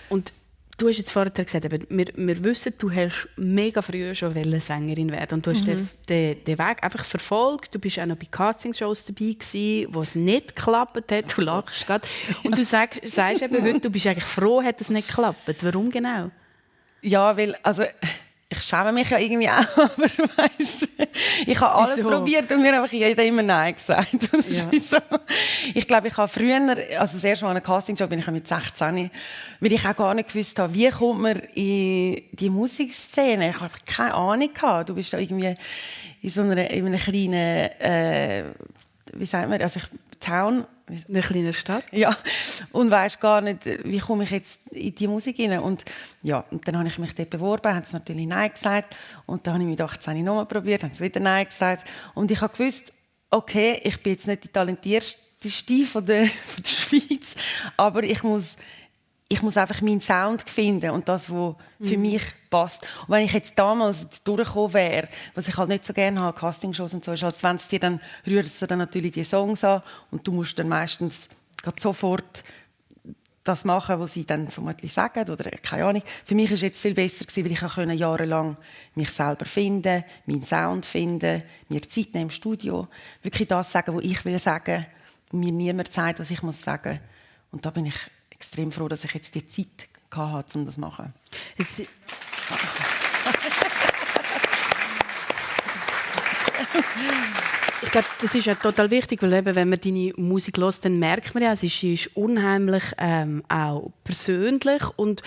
[0.09, 0.33] Und
[0.77, 5.11] Du hast jetzt vorher gesagt, eben, wir, wir wissen, du hast mega früh schon Sängerin
[5.11, 5.87] werden und du hast mhm.
[6.09, 7.75] den, den, Weg einfach verfolgt.
[7.75, 11.37] Du bist auch noch bei Castingshows dabei gewesen, wo es nicht geklappt hat.
[11.37, 12.07] Du lachst gerade.
[12.43, 15.55] Und du sagst, sagst eben heute, du bist eigentlich froh, hat es nicht geklappt.
[15.61, 16.31] Warum genau?
[17.01, 17.83] Ja, weil also
[18.57, 20.89] ich schäme mich ja irgendwie auch, aber weißt,
[21.45, 22.09] ich habe alles Wieso?
[22.09, 24.09] probiert und mir einfach jeder immer Nein gesagt.
[24.53, 24.79] Ja.
[24.79, 24.97] So.
[25.73, 26.59] Ich glaube, ich habe früher,
[26.99, 29.09] also das erste Mal an einem Castingjob bin ich mit 16,
[29.59, 33.49] weil ich auch gar nicht gewusst habe, wie kommt man in die Musikszene.
[33.49, 34.89] Ich habe keine Ahnung gehabt.
[34.89, 35.55] Du bist da irgendwie
[36.21, 38.43] in so einer, in einer kleinen, äh,
[39.13, 39.85] wie sagt man, also ich,
[40.23, 40.65] Town
[41.07, 41.85] eine kleine Stadt.
[41.91, 42.15] Ja,
[42.71, 45.59] und weiß gar nicht, wie komme ich jetzt in die Musik rein.
[45.59, 45.83] Und
[46.21, 48.95] ja, und dann habe ich mich dort beworben, haben sie natürlich Nein gesagt.
[49.25, 51.89] Und dann habe ich mit 18 nochmal probiert, haben sie wieder Nein gesagt.
[52.13, 52.93] Und ich habe gewusst,
[53.29, 57.35] okay, ich bin jetzt nicht die talentierteste von der, von der Schweiz,
[57.77, 58.55] aber ich muss
[59.33, 62.01] ich muss einfach meinen Sound finden und das, was für mhm.
[62.01, 62.83] mich passt.
[63.07, 66.37] Und wenn ich jetzt damals jetzt durchgekommen wäre, was ich halt nicht so gerne habe,
[66.39, 69.63] Castingshows und so, ist halt, wenn es dir dann rührt es dann natürlich die Songs
[69.63, 71.27] an und du musst dann meistens
[71.79, 72.43] sofort
[73.43, 76.03] das machen, was sie dann vermutlich sagen oder keine Ahnung.
[76.23, 78.55] Für mich ist es jetzt viel besser gewesen, weil ich auch jahrelang
[78.93, 82.87] mich selber finden, meinen Sound finden, mir Zeit nehmen im Studio,
[83.23, 84.85] wirklich das sagen, was ich will sagen,
[85.31, 86.99] und mir niemand sagt, was ich muss sagen.
[87.51, 87.95] Und da bin ich
[88.43, 91.13] extrem froh, dass ich jetzt die Zeit hatte, um das zu machen.
[97.81, 100.99] Ich glaube, das ist ja total wichtig, weil eben, wenn man deine Musik hört, dann
[100.99, 105.21] merkt man ja, es ist, ist unheimlich ähm, auch persönlich und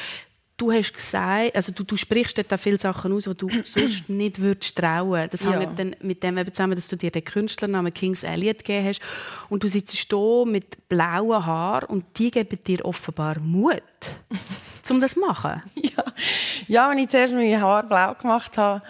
[0.57, 4.41] du hast gesagt, also du, du sprichst dort viele Sachen aus, die du sonst nicht
[4.41, 5.29] würdest trauen.
[5.31, 5.53] Das ja.
[5.53, 9.01] hängt dann mit dem eben zusammen, dass du dir den Künstlernamen Kings Elliot gegeben hast
[9.49, 13.83] und du sitzt hier mit blauen Haaren und die geben dir offenbar Mut,
[14.91, 15.63] um das zu machen.
[15.75, 16.05] Ja,
[16.67, 18.83] ja wenn ich zuerst meine Haare blau gemacht habe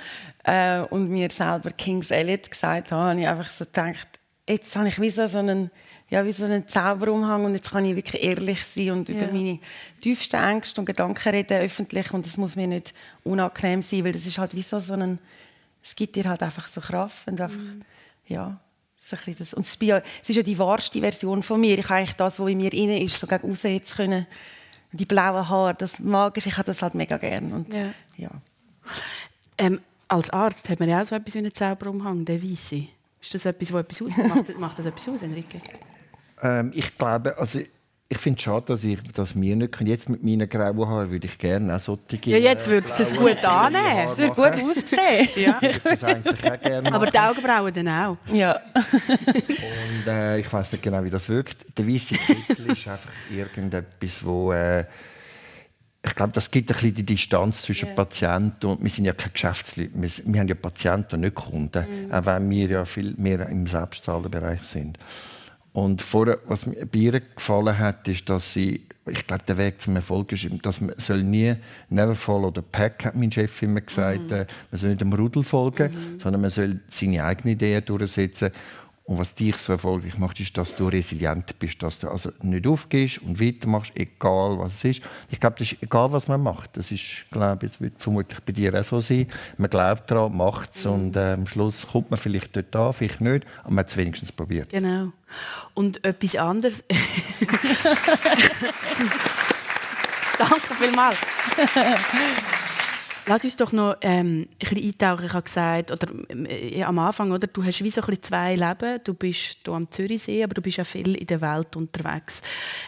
[0.44, 4.08] äh, und mir selber Kings Elliot gesagt habe, habe ich einfach so gedacht,
[4.48, 5.70] jetzt habe ich wie so einen
[6.08, 9.16] ja, wie so einen Zauberumhang und jetzt kann ich wirklich ehrlich sein und ja.
[9.16, 9.58] über meine
[10.00, 14.24] tiefsten Ängste und Gedanken reden öffentlich und das muss mir nicht unangenehm sein, weil das
[14.24, 15.18] ist halt wie so, so ein,
[15.82, 17.82] es gibt dir halt einfach so Kraft und einfach, mhm.
[18.28, 18.60] ja,
[18.96, 19.54] so ein das.
[19.54, 21.78] Und es ist, ja, die wahrste Version von mir.
[21.78, 24.26] Ich habe eigentlich das, was in mir inne ist, so gegen raus jetzt können,
[24.92, 27.92] die blauen Haare, das mag ich, ich habe das halt mega gern und ja.
[28.16, 28.30] ja.
[29.58, 32.86] Ähm, als Arzt hat man ja auch so etwas wie einen Zauberumhang, der Weisse.
[33.20, 34.58] Ist das etwas, was etwas ausmacht?
[34.58, 35.60] Macht das etwas aus, Enrique?
[36.42, 37.60] Ähm, ich glaube, also
[38.08, 39.90] ich finde es schade, dass, ich, dass wir nicht können.
[39.90, 43.44] Jetzt mit meinen grauen Haaren würde ich gerne auch solche Ja, jetzt würde es gut
[43.44, 44.06] annehmen.
[44.06, 45.28] Es würde gut aussehen.
[45.36, 46.92] ja.
[46.92, 48.16] Aber die Augenbrauen dann auch.
[48.32, 48.60] Ja.
[48.94, 51.66] Und äh, ich weiß nicht genau, wie das wirkt.
[51.76, 54.52] Der weiße Titel ist einfach irgendetwas, wo...
[54.52, 54.84] Äh,
[56.04, 57.96] ich glaube, das gibt ein bisschen die Distanz zwischen yeah.
[57.96, 59.90] Patienten und wir sind ja keine Geschäftsleute.
[59.94, 62.12] Wir, wir haben ja Patienten und nicht Kunden, mm.
[62.12, 65.00] auch wenn wir ja viel mehr im Selbstzahlenbereich sind.
[65.76, 69.78] Und vorher, was mir bei ihr gefallen hat, ist, dass sie, ich glaube, der Weg
[69.78, 71.54] zum Erfolg ist, dass man soll nie
[71.90, 74.30] never follow the pack, hat mein Chef immer gesagt.
[74.30, 74.32] Mhm.
[74.32, 76.18] Äh, man soll nicht dem Rudel folgen, mhm.
[76.18, 78.52] sondern man soll seine eigenen Ideen durchsetzen.
[79.06, 82.66] Und was dich so erfolgreich macht, ist, dass du resilient bist, dass du also nicht
[82.66, 85.02] aufgehst und weitermachst, egal was es ist.
[85.30, 86.76] Ich glaube, das ist egal, was man macht.
[86.76, 89.28] Das ist, glaube ich, wird vermutlich bei dir auch so sein.
[89.58, 90.92] Man glaubt daran, macht es mhm.
[90.92, 93.96] und äh, am Schluss kommt man vielleicht dort an, vielleicht nicht, aber man hat es
[93.96, 94.70] wenigstens probiert.
[94.70, 95.12] Genau.
[95.74, 96.82] Und etwas anderes.
[100.38, 101.18] Danke vielmals.
[103.28, 105.26] Lass uns doch noch ähm, ein bisschen eintauchen.
[105.26, 106.08] Ich habe gesagt, oder,
[106.48, 109.00] äh, am Anfang, oder, du hast wie so ein zwei Leben.
[109.02, 112.42] Du bist hier am Zürichsee, aber du bist auch viel in der Welt unterwegs.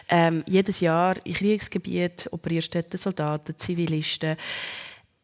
[0.07, 4.37] Ähm, jedes Jahr in Kriegsgebiet operierst du Soldaten, Zivilisten.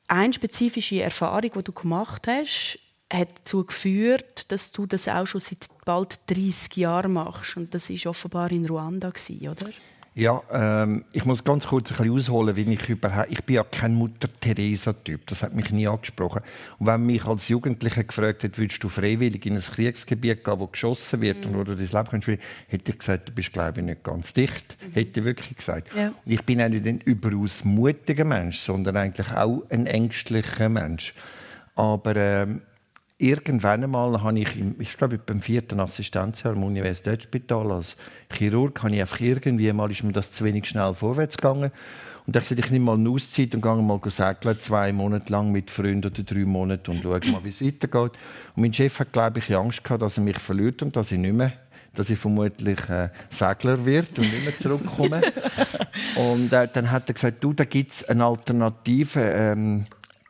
[0.07, 2.77] Eine spezifische Erfahrung, die du gemacht hast,
[3.11, 7.55] hat dazu geführt, dass du das auch schon seit bald 30 Jahren machst.
[7.55, 9.67] Und das war offenbar in Ruanda, oder?
[10.17, 13.29] Ja, ähm, ich muss ganz kurz ein bisschen ausholen, wie ich überhaupt...
[13.31, 16.41] Ich bin ja kein Mutter-Teresa-Typ, das hat mich nie angesprochen.
[16.79, 20.67] Und wenn mich als Jugendlicher gefragt hat, würdest du freiwillig in ein Kriegsgebiet gehen, wo
[20.67, 21.51] geschossen wird mhm.
[21.51, 24.31] und wo du dein Leben kannst, hätte ich gesagt, du bist, glaube ich, nicht ganz
[24.31, 24.77] dicht.
[24.81, 24.93] Mhm.
[24.93, 25.93] Hätte ich wirklich gesagt.
[25.93, 26.07] Ja.
[26.07, 31.13] Und ich bin auch nicht ein überaus mutiger Mensch, sondern eigentlich auch ein ängstlicher Mensch.
[31.75, 32.15] Aber...
[32.15, 32.61] Ähm,
[33.17, 37.97] irgendwann einmal habe ich, im, ich glaube beim vierten Assistenzjahr am Universitätsspital als
[38.31, 41.71] Chirurg, habe ich einfach irgendwie mal, ist mir das zu wenig schnell vorwärts gegangen.
[42.25, 44.91] Und da habe ich gesagt, ich nehme mal eine Auszeit und gehe mal segeln, zwei
[44.91, 48.13] Monate lang mit Freunden oder drei Monate und schaue mal, wie es weitergeht.
[48.55, 51.19] Und mein Chef hat, glaube ich, Angst gehabt, dass er mich verliert und dass ich
[51.19, 51.53] nicht mehr
[51.93, 55.21] dass ich vermutlich äh, Segler wird und nicht mehr zurückkomme.
[56.33, 59.21] und äh, dann hat er gesagt, du, da gibt es eine Alternative.
[59.21, 59.85] Ähm,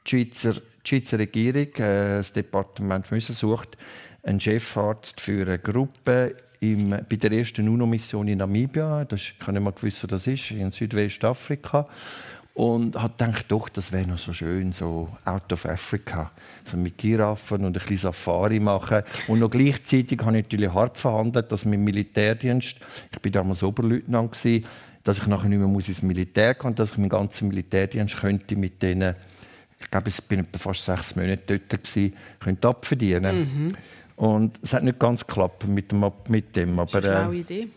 [0.05, 3.77] die, Schweizer, die Schweizer Regierung, äh, das Departement für sucht
[4.23, 9.05] einen Chefarzt für eine Gruppe im, bei der ersten UNO-Mission in Namibia.
[9.05, 11.85] Das, ich habe nicht mal gewusst, wo das ist, in Südwestafrika
[12.55, 16.31] und hat gedacht, doch, das wäre noch so schön, so out of Africa,
[16.63, 19.03] so mit Giraffen und ein bisschen Safari machen.
[19.27, 22.77] Und noch gleichzeitig habe ich natürlich hart verhandelt, dass mein Militärdienst,
[23.11, 24.35] ich bin damals Oberleutnant
[25.03, 28.81] dass ich nachher nicht mehr ins Militär kann, dass ich meinen ganzen Militärdienst könnte mit
[28.81, 29.15] denen,
[29.85, 33.39] ich glaube, ich bin fast sechs Monate dort gewesen, könnte abverdienen.
[33.39, 33.75] Mhm.
[34.15, 37.39] Und es hat nicht ganz geklappt mit dem, mit dem aber, das ist eine äh,
[37.39, 37.67] Idee.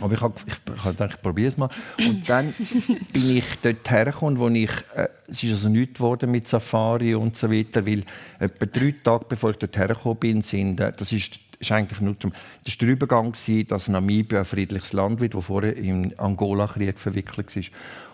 [0.00, 1.70] Aber ich habe ich, hab gedacht, ich probiere es mal.
[1.98, 2.52] Und dann
[3.12, 7.36] bin ich dort hergekommen, wo ich, äh, es ist also nichts geworden mit Safari und
[7.36, 8.02] so weiter, weil
[8.38, 12.18] etwa drei Tage bevor ich dort hergekommen bin, sind, äh, das ist, ist eigentlich nur
[12.18, 12.32] zum,
[12.64, 13.32] das ist der Übergang
[13.68, 17.62] dass Namibia ein friedliches Land wird, wo vorher im Angola-Krieg verwickelt war.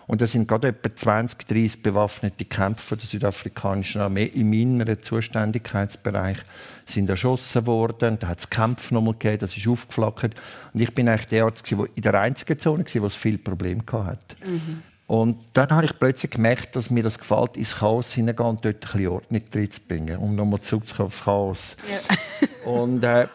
[0.07, 6.37] Und da sind gerade etwa 20, 30 bewaffnete Kämpfer der südafrikanischen Armee in meinem Zuständigkeitsbereich
[6.85, 8.17] sind erschossen worden.
[8.19, 10.35] Da hat es Kämpfe nochmal gegeben, das ist aufgeflackert.
[10.73, 13.37] Und ich bin eigentlich der Arzt, der in der einzigen Zone war, wo es viele
[13.37, 14.35] Probleme hatte.
[14.45, 14.83] Mhm.
[15.05, 18.75] Und dann habe ich plötzlich gemerkt, dass mir das gefällt, ins Chaos hineingehen und dort
[18.75, 21.75] ein bisschen Ordnung reinzubringen, um nochmal zurückzukommen auf Chaos.
[21.89, 22.69] Ja.
[22.71, 23.27] und äh,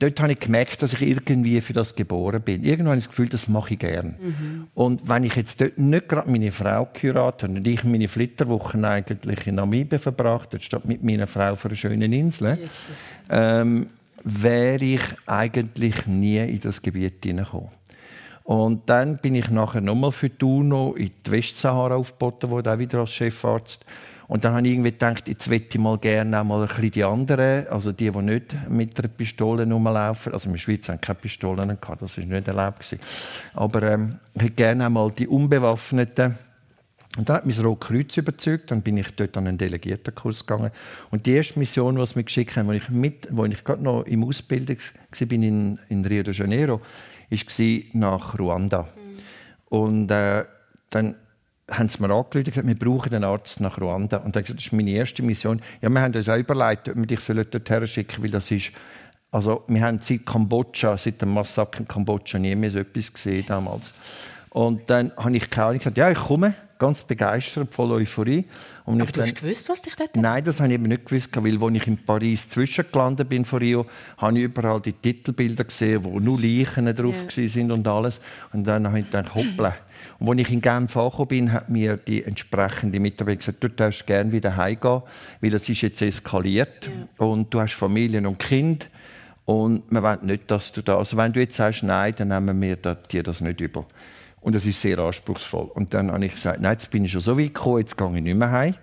[0.00, 2.64] dort habe ich gemerkt, dass ich irgendwie für das geboren bin.
[2.64, 4.16] Irgendwann habe ich das Gefühl, das mache ich gern.
[4.20, 4.66] Mhm.
[4.74, 8.84] Und wenn ich jetzt dort nicht gerade meine Frau geheiratet habe und ich meine Flitterwochen
[8.84, 12.58] eigentlich in Namibia verbracht habe, statt mit meiner Frau für eine schöne Insel,
[13.28, 13.86] ähm,
[14.24, 17.68] wäre ich eigentlich nie in das Gebiet hineingekommen.
[18.44, 22.78] Und dann bin ich nachher nochmal für die UNO in die Westsahara aufgeboten, wo auch
[22.78, 23.84] wieder als Chefarzt
[24.30, 26.92] und dann habe ich irgendwie gedacht, jetzt möchte ich mal gerne auch mal ein bisschen
[26.92, 30.32] die anderen, also die, die nicht mit einer Pistole rumlaufen.
[30.32, 32.78] Also in der Schweiz haben keine Pistolen gehabt, das war nicht erlaubt.
[32.78, 33.00] Gewesen.
[33.54, 36.38] Aber ähm, ich hätte gerne auch mal die Unbewaffneten.
[37.18, 38.70] Und dann hat mich das Rote Kreuz überzeugt.
[38.70, 40.70] Dann bin ich dort an einen Delegiertenkurs gegangen.
[41.10, 43.82] Und die erste Mission, die sie mir geschickt haben, wo ich, mit, wo ich gerade
[43.82, 46.80] noch im Ausbildung war in, in Rio de Janeiro,
[47.30, 48.82] war nach Ruanda.
[48.82, 49.76] Mhm.
[49.76, 50.44] Und äh,
[50.90, 51.16] dann
[51.70, 54.18] haben sie mir angerufen und gesagt, wir brauchen einen Arzt nach Ruanda.
[54.18, 55.62] Und dann gesagt, das ist meine erste Mission.
[55.80, 58.72] Ja, wir haben uns auch überlegt, ob wir dich dorthin schicken sollen, weil das ist
[59.32, 63.44] also wir haben seit Kambodscha, seit dem Massaker in Kambodscha nie mehr so etwas gesehen
[63.46, 63.92] damals.
[64.50, 68.46] Und dann habe ich keine gesagt, ja, ich komme, ganz begeistert, voll Euphorie.
[68.84, 71.06] Und Aber du dann, hast gewusst, was dich dort Nein, das habe ich eben nicht
[71.06, 75.64] gewusst, weil als ich in Paris zwischengelandet bin von Rio, habe ich überall die Titelbilder
[75.64, 77.48] gesehen, wo nur Leichen drauf yeah.
[77.48, 78.20] sind und alles.
[78.52, 79.76] Und dann habe ich gedacht, hoppla.
[80.20, 84.06] Und als ich in Genf angekommen bin, hat mir die entsprechende Mitarbeiterin gesagt, du darfst
[84.06, 85.02] gerne wieder heimgehen,
[85.40, 87.26] weil das ist jetzt eskaliert yeah.
[87.26, 88.90] und du hast Familien und Kind
[89.46, 90.98] und wir wollen nicht, dass du da...
[90.98, 93.86] Also wenn du jetzt sagst, nein, dann nehmen wir dir das nicht über.
[94.40, 95.70] Und das ist sehr anspruchsvoll.
[95.74, 98.06] Und dann habe ich gesagt, nein, jetzt bin ich schon so weit gekommen, jetzt gehe
[98.14, 98.74] ich nicht mehr heim.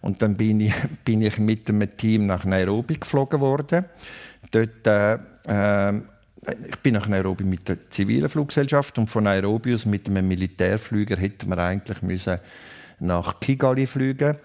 [0.00, 0.72] Und dann bin ich,
[1.04, 3.84] bin ich mit einem Team nach Nairobi geflogen worden.
[4.50, 5.14] Dort, äh,
[5.46, 6.00] äh,
[6.68, 11.16] ich bin nach Nairobi mit der zivilen Fluggesellschaft und von Nairobi aus mit einem Militärflüger
[11.16, 12.38] hätten wir eigentlich müssen
[13.00, 14.36] nach Kigali fliegen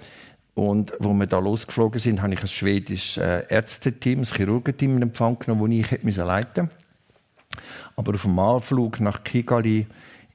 [0.55, 5.03] und wo wir da losgeflogen sind, habe ich ein schwedisches äh, Ärzteteam, ein Chirurgenteam in
[5.03, 6.79] Empfang genommen, das ich hätte leiten musste.
[7.95, 9.87] Aber auf dem Anflug nach Kigali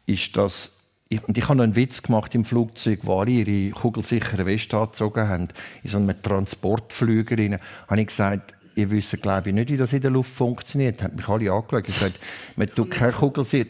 [0.07, 0.71] ist das
[1.09, 4.79] ich, und ich habe noch einen Witz gemacht im Flugzeug, wo alle ihre kugelsichere Weste
[4.79, 5.49] angezogen haben.
[5.83, 9.93] In so einem Transportflüger rein, habe ich gesagt, ihr wisst, glaube ich, nicht, wie das
[9.93, 11.03] in der Luft funktioniert.
[11.03, 11.89] Haben mich alle angeschaut.
[11.89, 12.21] Ich gesagt,
[12.57, 13.67] man tut keine Kugel die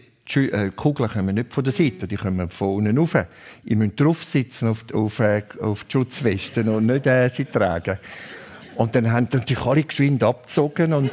[0.50, 3.16] äh, Kugeln kommen nicht von der Seite, die kommen von unten rauf.
[3.64, 7.98] Ihr müsst drauf sitzen auf, auf, äh, auf die Schutzwesten und nicht äh, sie tragen.
[8.76, 11.10] Und dann haben natürlich alle geschwind abgezogen und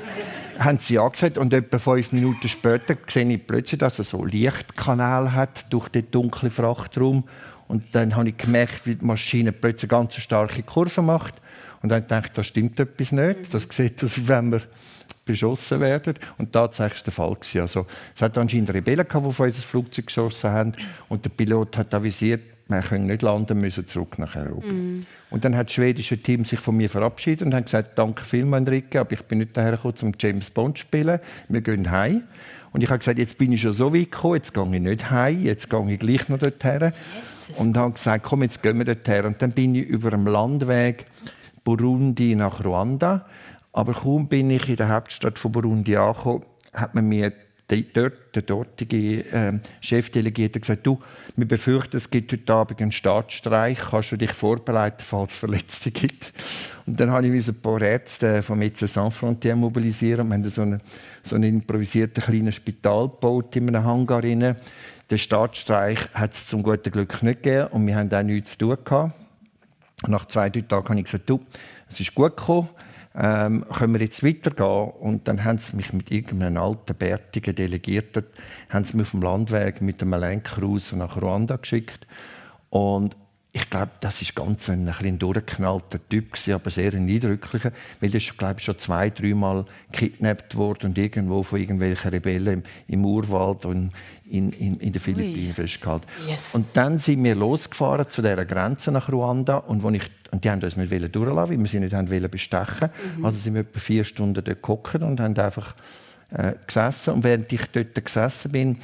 [0.58, 5.34] haben sie angesagt und etwa fünf Minuten später sehe ich plötzlich, dass er so Lichtkanal
[5.34, 7.24] hat durch den dunklen Frachtraum.
[7.68, 11.41] Und dann habe ich gemerkt, wie die Maschine plötzlich eine ganz starke Kurve macht.
[11.82, 13.54] Und dann dachte ich, da stimmt etwas nicht.
[13.54, 14.62] Das sieht aus, wie wenn wir
[15.26, 16.15] beschossen werden.
[16.38, 17.62] Und tatsächlich war der Fall.
[17.62, 20.74] Also, es hat anscheinend Rebellen, die auf unser Flugzeug geschossen haben.
[21.10, 24.67] Und der Pilot hat avisiert, wir können nicht landen, müssen zurück nach Europa.
[24.67, 25.06] Mm.
[25.30, 28.65] Und dann hat das schwedische Team sich von mir verabschiedet und hat gesagt, danke vielmals,
[28.65, 31.20] Enrique, aber ich bin nicht daher gekommen, um James Bond zu spielen.
[31.50, 32.24] Wir gehen heim.
[32.72, 35.12] Und ich habe gesagt, jetzt bin ich schon so weit gekommen, jetzt gehe ich nicht
[35.12, 36.80] heim, jetzt gehe ich gleich noch dorthin.
[36.80, 39.26] Yes, und habe gesagt, komm, jetzt gehen wir dorthin.
[39.26, 41.06] Und dann bin ich über einem Landweg
[41.63, 43.26] Burundi nach Ruanda.
[43.74, 46.43] Aber kaum bin ich in der Hauptstadt von Burundi angekommen,
[46.74, 47.32] hat man mir
[47.93, 51.00] dort, der dortige äh, Chefdelegierte gesagt, du,
[51.36, 55.91] wir befürchten, es gibt heute Abend einen Staatsstreich, kannst du dich vorbereiten, falls es Verletzte
[55.91, 56.34] gibt?
[56.86, 60.17] Und dann habe ich ein paar Ärzte vom Médecins Sans Frontières mobilisiert.
[60.24, 60.82] Wir haben so einen,
[61.24, 64.21] so einen improvisierten kleinen Spital gebaut in einem Hangar.
[64.21, 64.58] Den
[65.13, 68.78] Staatsstreich hat es zum guten Glück nicht gegeben und wir haben auch nichts zu tun
[68.84, 69.21] gehabt.
[70.08, 71.40] Nach zwei, drei Tagen habe ich gesagt, du,
[71.90, 72.70] es ist gut gekommen
[73.14, 74.92] ähm, können wir jetzt weitergehen?
[75.00, 78.24] Und dann haben sie mich mit irgendeinem alten, bärtigen Delegierten
[78.70, 82.08] haben sie mich auf dem Landweg mit einem Lenkrus nach Ruanda geschickt.
[82.70, 83.18] Und
[83.54, 88.16] ich glaube, das ist ganz ein, ein, durchgeknallter Typ gewesen, aber sehr ein eindrücklicher, weil
[88.16, 93.06] er glaube ich, schon zwei, dreimal gekidnappt worden und irgendwo von irgendwelchen Rebellen im, im
[93.06, 93.92] Urwald und
[94.32, 96.08] in, in, in den Philippinen festgehalten.
[96.28, 96.54] Yes.
[96.54, 100.50] Und dann sind wir losgefahren zu dieser Grenze nach Ruanda und, wo ich, und die
[100.50, 103.26] haben uns nicht durchlassen, weil wir sie nicht haben bestechen mhm.
[103.26, 105.76] Also sind wir etwa vier Stunden dort gekocht und haben einfach
[106.32, 107.15] äh, gesessen.
[107.15, 108.78] Und während ich dort gesessen bin,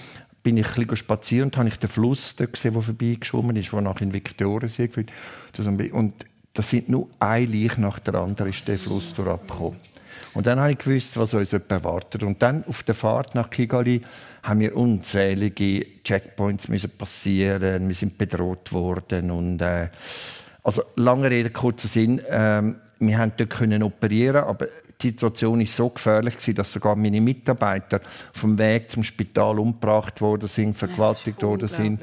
[0.43, 3.81] bin ich ein spazieren und habe ich den Fluss dort gesehen, der vorbeigeschwommen ist, der
[3.81, 5.12] nach in Viktoriensee geführt
[5.91, 6.13] Und
[6.53, 9.77] das sind nur ein Leich nach der anderen ist der Fluss durchgekommen.
[10.38, 12.21] Und dann habe ich gewusst, was uns erwartet.
[12.21, 14.02] Und dann auf der Fahrt nach Kigali
[14.43, 17.88] haben wir unzählige Checkpoints müssen passieren.
[17.88, 19.89] Wir sind bedroht worden und äh,
[20.62, 22.19] also lange Rede kurzer Sinn.
[22.19, 22.62] Äh,
[23.00, 24.67] wir haben dort können operieren, aber
[25.02, 28.00] die Situation ist so gefährlich gewesen, dass sogar meine Mitarbeiter
[28.32, 32.00] vom Weg zum Spital umgebracht worden sind, vergewaltigt worden sind.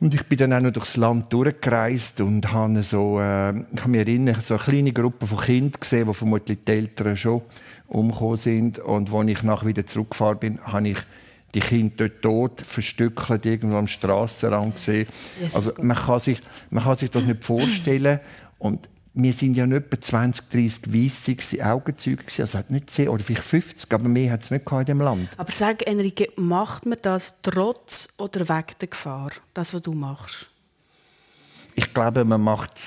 [0.00, 3.90] Und ich bin dann auch noch durchs Land durchgereist und habe so, äh, ich kann
[3.90, 7.42] mich erinnern, so eine kleine Gruppe von Kindern gesehen, die vermutlich die Eltern schon
[7.86, 8.78] umgekommen sind.
[8.80, 10.98] Und als ich nachher wieder zurückgefahren bin, habe ich
[11.54, 15.06] die Kinder dort tot, verstückelt, irgendwo am Strassenrand gesehen.
[15.54, 18.18] Also man kann, sich, man kann sich das nicht vorstellen.
[18.58, 22.42] Und wir sind ja nicht etwa 20, 30 weisse Augenzeuge gewesen.
[22.42, 25.28] Also hat nicht 10 oder vielleicht 50, aber mehr hat es nicht in diesem Land.
[25.36, 30.50] Aber sag, Enrique, macht man das trotz oder wegen der Gefahr, das, was du machst?
[31.76, 32.78] Ich glaube, man macht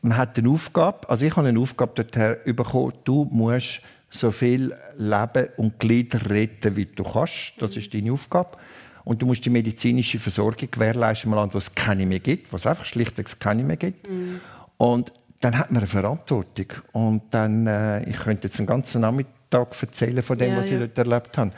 [0.00, 4.74] man hat eine Aufgabe, also ich habe eine Aufgabe dorthin bekommen, du musst so viel
[4.96, 7.54] Leben und Glieder retten, wie du kannst.
[7.58, 8.56] Das ist deine Aufgabe.
[9.04, 12.56] Und du musst die medizinische Versorgung gewährleisten, im Land, wo es keine mehr gibt, wo
[12.56, 14.08] es einfach schlichtweg keine mehr gibt.
[14.08, 14.36] Mm.
[14.76, 16.66] Und dann hat man eine Verantwortung.
[16.92, 20.78] Und dann, äh, ich könnte jetzt einen ganzen Nachmittag erzählen von dem, ja, was ich
[20.78, 21.50] dort erlebt habe.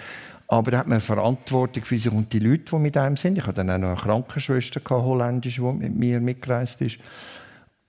[0.48, 3.38] Aber da hat man eine Verantwortung für sich und die Leute, die mit einem sind.
[3.38, 6.98] Ich hatte dann auch noch eine Krankenschwester, gehabt, holländisch, die mit mir mitgereist ist.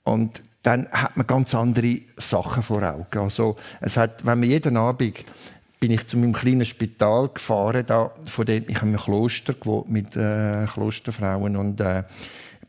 [0.03, 3.17] Und dann hat man ganz andere Sachen vor Augen.
[3.17, 5.25] Also, es hat, wenn man jeden Abend
[5.79, 9.89] bin ich zu meinem kleinen Spital gefahren, da, von dem, ich habe im Kloster gewohnt,
[9.89, 12.03] mit äh, Klosterfrauen und äh,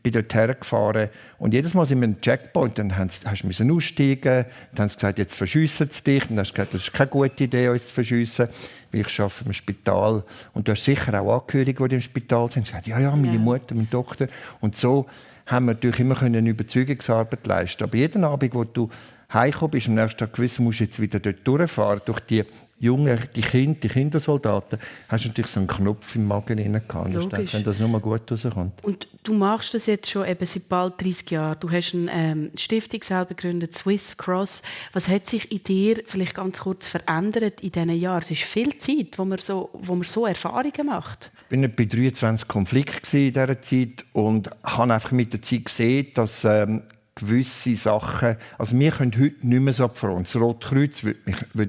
[0.03, 1.09] bin dort hergefahren.
[1.39, 5.17] Und jedes Mal sind wir im Checkpoint, dann hast du aussteigen, dann haben sie gesagt,
[5.17, 7.93] jetzt verschiessen sie dich, dann hast du gesagt, das ist keine gute Idee, uns zu
[7.93, 8.49] verschiessen,
[8.91, 10.23] weil ich arbeite im Spital.
[10.53, 12.67] Und du hast sicher auch Angehörige, die im Spital sind.
[12.67, 13.39] Sie haben gesagt, ja, ja, meine ja.
[13.39, 14.27] Mutter, meine Tochter.
[14.59, 15.07] Und so
[15.45, 17.83] haben wir natürlich immer eine Überzeugungsarbeit leisten.
[17.83, 18.89] Aber jeden Abend, wo du
[19.33, 22.43] heimgekommen bist, am nächsten Tag musst jetzt wieder dort durchfahren, durch die
[22.83, 27.53] Jungen, die Kinder, die Kindersoldaten, hast du natürlich so einen Knopf im Magen drin gehabt,
[27.53, 28.83] wenn das nur mal gut rauskommt.
[28.83, 31.57] Und du machst das jetzt schon eben seit bald 30 Jahren.
[31.61, 34.63] Du hast eine ähm, Stiftung selber gegründet, Swiss Cross.
[34.91, 38.21] Was hat sich in dir vielleicht ganz kurz verändert in diesen Jahren?
[38.21, 41.31] Es ist viel Zeit, wo man so, wo man so Erfahrungen macht.
[41.49, 46.07] Ich war bei 23 Konflikten in dieser Zeit und habe einfach mit der Zeit gesehen,
[46.15, 46.81] dass ähm,
[47.15, 50.23] gewisse Sachen, also wir können heute nicht mehr so abfahren.
[50.23, 51.19] Das Rote Kreuz würde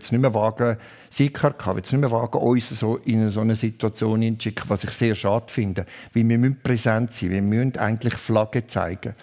[0.00, 0.78] es nicht mehr wagen,
[1.10, 4.84] SIKRK würde es nicht mehr wagen, uns so in so eine Situation zu schicken, was
[4.84, 5.86] ich sehr schade finde.
[6.14, 9.14] Weil wir müssen präsent sein, wir müssen eigentlich Flagge zeigen.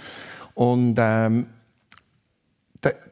[0.53, 1.47] Und ähm,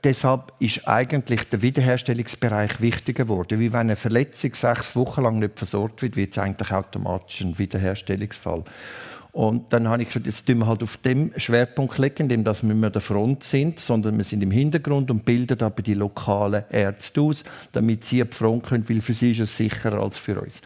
[0.03, 3.59] deshalb ist eigentlich der Wiederherstellungsbereich wichtiger geworden.
[3.59, 7.57] Wie wenn eine Verletzung sechs Wochen lang nicht versorgt wird, wird es eigentlich automatisch ein
[7.57, 8.63] Wiederherstellungsfall.
[9.31, 12.63] Und dann habe ich gesagt, jetzt tun wir halt auf dem Schwerpunkt legen, indem dass
[12.63, 15.83] wir nicht mehr an der Front sind, sondern wir sind im Hintergrund und bilden aber
[15.83, 19.55] die lokalen Ärzte aus, damit sie an die Front können, weil für sie ist es
[19.55, 20.61] sicherer als für uns.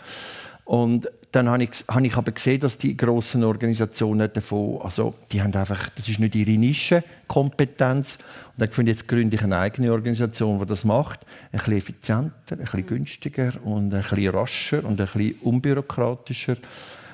[0.65, 5.41] Und dann habe ich, habe ich aber gesehen, dass die grossen Organisationen davon, also die
[5.41, 8.17] haben einfach, das ist nicht ihre Nischenkompetenz.
[8.55, 11.21] Und dann finde ich, jetzt gründe ich eine eigene Organisation, die das macht.
[11.51, 16.57] Ein bisschen effizienter, ein bisschen günstiger und ein bisschen rascher und ein bisschen unbürokratischer.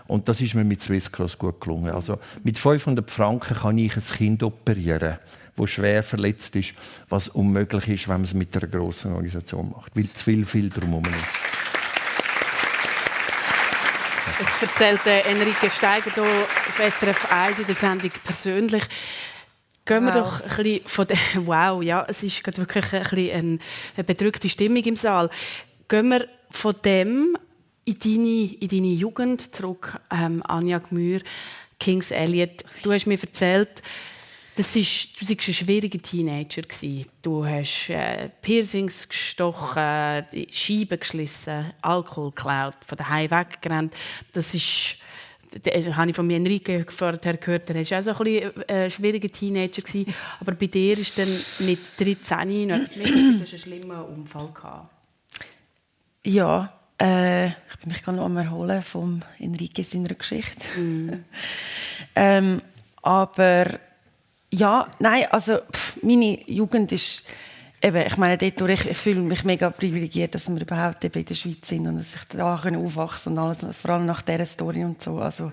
[0.10, 1.92] Und das ist mir mit Swisscross gut gelungen.
[1.92, 5.20] Also mit 500 Franken kann ich ein Kind operieren,
[5.56, 6.74] das schwer verletzt ist,
[7.10, 10.70] was unmöglich ist, wenn man es mit einer grossen Organisation macht, weil zu viel, viel
[10.72, 11.14] drumherum ist.
[14.42, 18.84] Es erzählt Enrique Steiger hier auf SRF 1 in der Sendung persönlich.
[19.86, 20.22] Gehen wir wow.
[20.24, 23.60] doch ein bisschen von der Wow, ja, es ist wirklich ein bisschen
[23.96, 25.30] eine bedrückte Stimmung im Saal.
[25.88, 27.38] Gehen wir von dem
[27.90, 31.22] in deine, in deine Jugend zurück, ähm, Anja Gmür,
[31.80, 32.64] Kings Elliot.
[32.84, 33.82] Du hast mir erzählt,
[34.56, 36.62] das ist, du warst ein schwieriger Teenager.
[37.22, 43.96] Du hast äh, Piercings gestochen, Scheiben geschlissen, Alkohol geklaut, von daheim weggerannt.
[44.34, 44.98] Das ist
[45.64, 48.90] äh, habe ich von mir Enrique vorher gehört, er war auch so ein, bisschen, äh,
[48.92, 49.82] schwieriger Teenager.
[49.82, 50.14] Gewesen.
[50.42, 54.94] Aber bei dir ist dann mit 13 noch etwas mit, du einen schlimmen Unfall gehabt.
[56.24, 60.80] Ja, äh, ich bin mich gerade noch am Erholen von Enrique seiner Geschichte.
[60.80, 61.24] Mm.
[62.16, 62.62] ähm,
[63.02, 63.80] aber
[64.52, 67.24] ja, nein, also pff, meine Jugend ist
[67.82, 71.26] eben, ich meine, dort ich, ich fühle mich mega privilegiert, dass wir überhaupt eben in
[71.26, 74.84] der Schweiz sind und dass ich da aufwachsen und alles, vor allem nach dieser Story
[74.84, 75.20] und so.
[75.20, 75.52] Also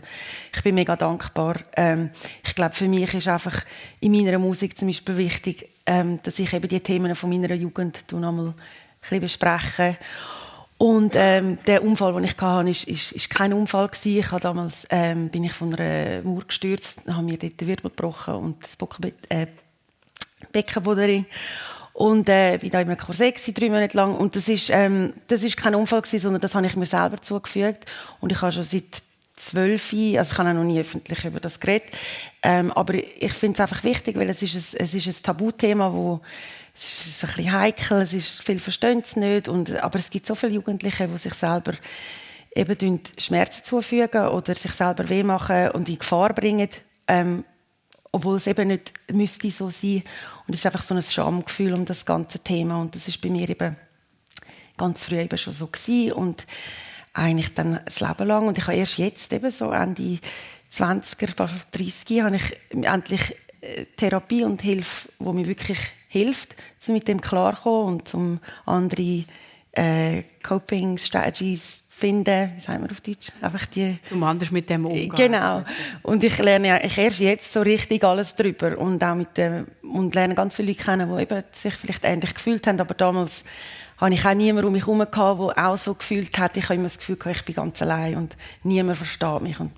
[0.55, 1.57] ich bin mega dankbar.
[1.77, 2.11] Ähm,
[2.45, 3.65] ich glaube, für mich ist einfach
[4.01, 8.11] in meiner Musik zum Beispiel wichtig, ähm, dass ich eben die Themen von meiner Jugend
[8.13, 8.55] nochmal ein
[9.01, 9.97] bisschen bespreche.
[10.79, 14.19] Und ähm, der Unfall, den ich hatte, ist, ist, ist kein Unfall gewesen.
[14.19, 17.91] Ich habe damals ähm, bin ich von einer Mauer gestürzt, habe mir dort den Wirbel
[17.91, 19.47] gebrochen und das Beckenboden äh,
[20.53, 21.27] Beckenboden
[21.95, 24.15] und äh, bin da in einem Korsett drei Monate lang.
[24.15, 27.23] Und das ist, ähm, das ist kein Unfall gewesen, sondern das habe ich mir selber
[27.23, 27.87] zugefügt.
[28.21, 29.03] Und ich habe schon seit
[29.37, 31.89] zwölf, also ich habe auch noch nie öffentlich über das geredet.
[32.43, 35.91] Ähm, aber ich finde es einfach wichtig, weil es ist ein, es ist ein Tabuthema,
[35.91, 36.21] wo
[36.85, 39.49] es ist ein bisschen heikel, es ist viel verstehen es nicht.
[39.49, 41.73] Und, aber es gibt so viele Jugendliche, die sich selber
[42.55, 46.69] eben Schmerzen zufügen oder sich selber weh machen und in Gefahr bringen.
[47.09, 47.45] Ähm,
[48.13, 50.03] obwohl es eben nicht müsste so sein.
[50.47, 53.29] Und es ist einfach so ein Schamgefühl um das ganze Thema und das ist bei
[53.29, 53.77] mir eben
[54.77, 56.47] ganz früh eben schon so gewesen und
[57.13, 60.19] eigentlich dann das Leben lang und ich habe erst jetzt eben so Ende
[60.73, 65.79] 20er, 30er habe ich endlich äh, Therapie und Hilfe, wo mir wirklich
[66.09, 66.55] hilft,
[66.87, 69.25] um mit dem klarkommen und um andere
[69.73, 73.99] äh, Coping Strategies finden, wie sagen wir auf Deutsch, einfach die...
[74.07, 75.11] Zum anders mit dem umgehen.
[75.11, 75.65] Genau.
[76.03, 80.15] Und ich lerne eigentlich erst jetzt so richtig alles darüber und auch mit dem, und
[80.15, 83.45] lerne ganz viele Leute kennen, die eben sich vielleicht ähnlich gefühlt haben, aber damals
[83.97, 86.57] habe ich auch niemanden um mich herum gehabt, der auch so gefühlt hat.
[86.59, 89.73] Ich habe immer das Gefühl gehabt, ich bin ganz allein und niemand versteht mich und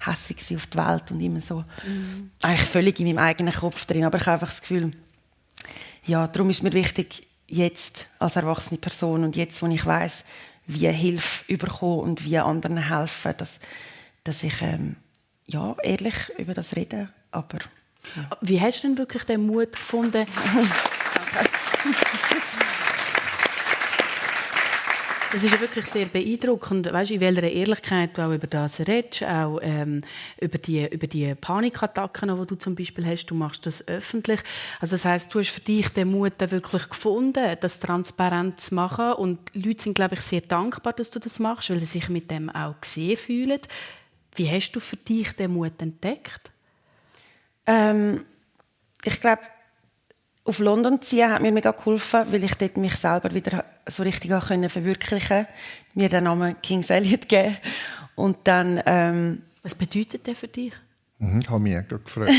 [0.00, 2.30] hässlich auf die Welt und immer so mhm.
[2.40, 4.04] eigentlich völlig in meinem eigenen Kopf drin.
[4.04, 4.90] Aber ich habe einfach das Gefühl,
[6.08, 10.24] ja, darum ist mir wichtig, jetzt als erwachsene Person und jetzt, wo ich weiß,
[10.66, 13.60] wie Hilfe bekommen und wie anderen helfen, dass,
[14.24, 14.96] dass ich ähm,
[15.46, 17.10] ja, ehrlich über das rede.
[17.30, 17.58] Aber,
[18.16, 18.30] ja.
[18.40, 20.26] Wie hast du denn wirklich den Mut gefunden?
[25.30, 29.58] Das ist wirklich sehr beeindruckend, weißt, in welcher Ehrlichkeit du auch über das redest, auch
[29.60, 30.00] ähm,
[30.40, 34.40] über, die, über die Panikattacken, die du zum Beispiel hast, du machst das öffentlich.
[34.80, 39.12] Also das heißt, du hast für dich den Mut wirklich gefunden, das transparent zu machen
[39.12, 42.30] und Leute sind, glaube ich, sehr dankbar, dass du das machst, weil sie sich mit
[42.30, 43.60] dem auch gesehen fühlen.
[44.34, 46.52] Wie hast du für dich den Mut entdeckt?
[47.66, 48.24] Ähm,
[49.04, 49.42] ich glaube,
[50.48, 54.02] auf London zu ziehen hat mir mega geholfen, weil ich dort mich selber wieder so
[54.02, 55.46] richtig auch können verwirklichen
[55.94, 57.56] mir den Namen King's Elliot geben.
[58.14, 60.72] Und dann ähm, was bedeutet der für dich?
[61.18, 62.30] Mhm, habe mich auch gefreut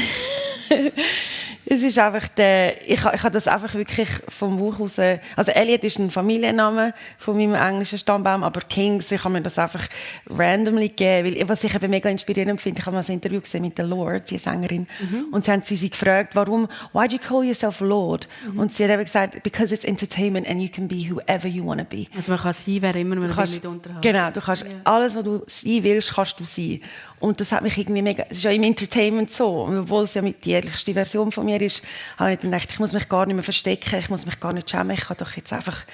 [1.65, 5.83] es ist einfach der, ich, ich habe das einfach wirklich vom Buch aus, also Elliot
[5.83, 9.85] ist ein Familienname von meinem englischen Stammbaum, aber Kings, ich habe mir das einfach
[10.27, 13.61] randomly gegeben, weil was ich eben mega inspirierend finde, ich habe mal ein Interview gesehen
[13.61, 15.27] mit der Lord, die Sängerin, mhm.
[15.31, 18.27] und sie haben sie, sie gefragt, warum, why do you call yourself Lord?
[18.51, 18.59] Mhm.
[18.59, 21.79] Und sie hat eben gesagt, because it's entertainment and you can be whoever you want
[21.79, 22.07] to be.
[22.15, 24.01] Also man kann sein, wer immer man kannst, will mit unterhalten.
[24.01, 24.73] Genau, du kannst, yeah.
[24.85, 26.81] alles, was du sein willst, kannst du sein.
[27.19, 30.21] Und das hat mich irgendwie mega, es ist ja im Entertainment so, obwohl es ja
[30.21, 31.83] mit die ehrlichste Version von mir ist,
[32.17, 34.53] habe ich dann gedacht, ich muss mich gar nicht mehr verstecken, ich muss mich gar
[34.53, 35.85] nicht schämen, ich kann doch jetzt einfach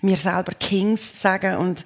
[0.00, 1.84] mir selber Kings sagen und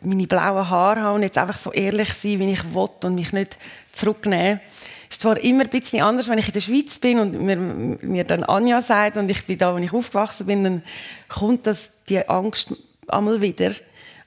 [0.00, 3.32] meine blauen Haare haben und jetzt einfach so ehrlich sein, wie ich will und mich
[3.32, 3.56] nicht
[3.92, 4.60] zurücknehmen.
[5.08, 7.56] Es ist zwar immer ein bisschen anders, wenn ich in der Schweiz bin und mir,
[7.56, 10.82] mir dann Anja sagt und ich bin da, wo ich aufgewachsen bin, dann
[11.28, 12.74] kommt das, die Angst
[13.08, 13.72] einmal wieder.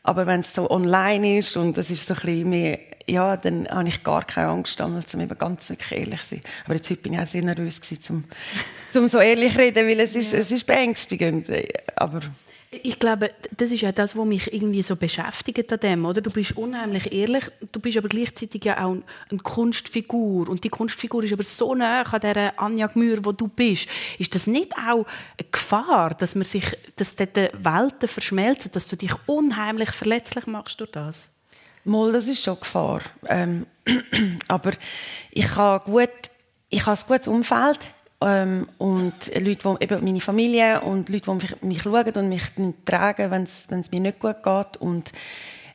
[0.01, 2.79] Aber wenn es so online ist und es ist so ein bisschen mehr
[3.09, 6.41] ja, dann habe ich gar keine Angst, damals, um eben ganz wirklich ehrlich zu sein.
[6.65, 8.25] Aber jetzt heute bin ich auch sehr nervös gewesen,
[8.93, 10.39] um, um so ehrlich zu reden, weil es ist, ja.
[10.39, 11.47] es ist beängstigend.
[11.95, 12.21] Aber
[12.69, 16.19] ich glaube, das ist ja das, was mich irgendwie so beschäftigt an dem, oder?
[16.19, 18.97] Du bist unheimlich ehrlich, du bist aber gleichzeitig ja auch
[19.29, 23.47] eine Kunstfigur und die Kunstfigur ist aber so nah an der Anja Gmür, wo du
[23.47, 23.87] bist.
[24.19, 25.05] Ist das nicht auch
[25.37, 26.65] eine Gefahr, dass man sich,
[26.97, 31.29] dass dort Welten verschmelzen, dass du dich unheimlich verletzlich machst durch das?
[31.87, 33.01] Mal, das ist schon Gefahr.
[33.27, 33.65] Ähm,
[34.47, 34.71] aber
[35.31, 36.09] ich habe gut,
[36.69, 37.79] ich habe ein gutes Umfeld
[38.21, 42.43] ähm, und Leute, die, eben meine Familie und Leute, die mich, mich schauen und mich
[42.85, 45.11] tragen, wenn es mir nicht gut geht und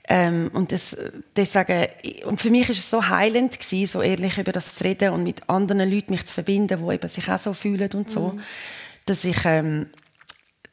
[0.08, 0.96] Ähm, und das,
[1.36, 1.88] deswegen,
[2.24, 5.22] und für mich ist es so heilend gewesen, so ehrlich über das zu reden und
[5.22, 8.40] mit anderen Leuten mich zu verbinden, die eben sich auch so fühlen und so, mhm.
[9.06, 9.90] dass ich, ähm,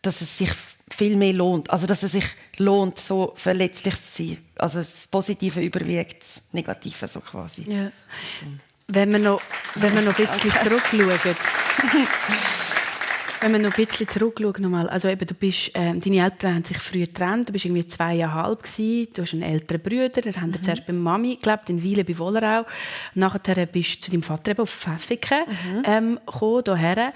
[0.01, 0.49] dass es sich
[0.89, 2.25] viel mehr lohnt, also dass es sich
[2.57, 4.37] lohnt, so verletzlich zu sein.
[4.57, 7.65] Also das Positive überwiegt das Negative so quasi.
[7.69, 7.91] Ja.
[8.87, 9.41] Wenn wir noch,
[9.75, 10.69] wenn wir noch ein bisschen okay.
[10.69, 11.35] zurückschauen.
[13.41, 14.89] Wenn wir noch ein bisschen zurückschauen, nochmal.
[14.89, 18.63] Also eben, du bist, äh, deine Eltern haben sich früh getrennt, du bist irgendwie zweieinhalb
[18.63, 20.53] gewesen, du hast einen älteren Bruder, der mhm.
[20.53, 22.65] hat zuerst bei Mami gelebt, in Wiele bei Wollerau.
[23.13, 25.83] Nachher bist du zu deinem Vater eben auf Pfäffiken mhm.
[25.85, 27.13] ähm, gekommen, hierher.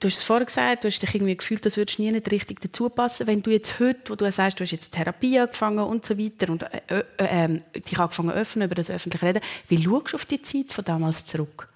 [0.00, 2.60] Du hast es vorher gesagt, du hast dich irgendwie gefühlt, das würdest nie nicht richtig
[2.60, 3.26] dazu passen.
[3.26, 6.52] Wenn du jetzt heute, wo du sagst, du hast jetzt Therapie angefangen und so weiter
[6.52, 10.24] und äh, äh, äh, dich angefangen öffnen über das öffentliche Reden, wie schaust du auf
[10.24, 11.68] die Zeit von damals zurück?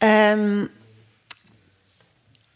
[0.00, 0.68] Ähm,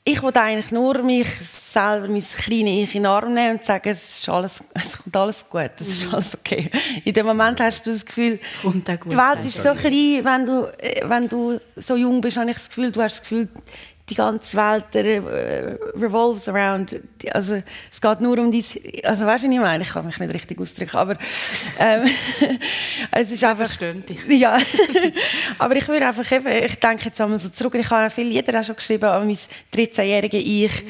[0.07, 3.89] ich wollte eigentlich nur mich selber, mein kleines Ich in den Arm nehmen und sagen,
[3.89, 6.15] es, ist alles, es kommt alles gut, es ist mhm.
[6.15, 6.71] alles okay.
[7.05, 10.65] In dem Moment hast du das Gefühl, gut, die Welt ist so klein, wenn du,
[10.79, 13.49] äh, wenn du so jung bist, habe ich das Gefühl, du hast das Gefühl,
[14.09, 15.19] die ganze Welt äh,
[15.99, 17.01] revolves around.
[17.33, 18.79] Also es geht nur um dies.
[19.03, 19.83] Also weißt du, was ich meine?
[19.83, 21.17] Ich kann mich nicht richtig ausdrücken, aber
[21.79, 22.11] ähm,
[23.11, 23.71] es ist einfach.
[24.29, 24.59] Ja,
[25.59, 27.75] aber ich würde einfach eben, ich denke jetzt einmal so zurück.
[27.77, 29.39] Ich habe viel jeder auch schon geschrieben an mein
[29.75, 30.81] 13-jährige Ich.
[30.81, 30.85] Ja.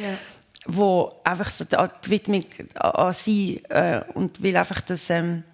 [0.67, 2.45] wo einfach so die Widmung
[2.75, 5.45] an, an sie äh, und will einfach das ähm,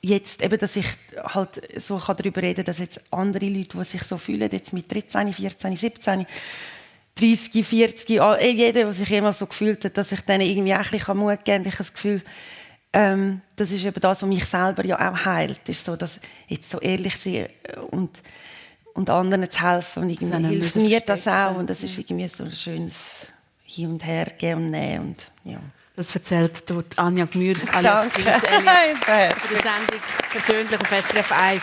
[0.00, 0.86] jetzt eben, dass ich
[1.16, 4.72] halt so kann darüber reden kann, dass jetzt andere Leute, die sich so fühlen, jetzt
[4.72, 6.26] mit 13, 14, 17,
[7.16, 11.16] 30, 40, jeder, der sich immer so gefühlt hat, dass ich denen irgendwie ein bisschen
[11.16, 11.66] Mut geben kann.
[11.66, 12.22] Ich habe das Gefühl,
[12.92, 16.70] ähm, das ist eben das, was mich selber ja auch heilt, ist so, dass jetzt
[16.70, 17.48] so ehrlich sein
[17.90, 18.22] und,
[18.94, 22.44] und anderen zu helfen und irgendwie hilft mir das auch und das ist irgendwie so
[22.44, 23.26] ein schönes
[23.64, 25.60] Hin und Her geben und nehmen und ja.
[25.98, 26.62] Das erzählt
[26.94, 31.62] Anja Gmür alles für die Sendung persönlich auf SRF 1.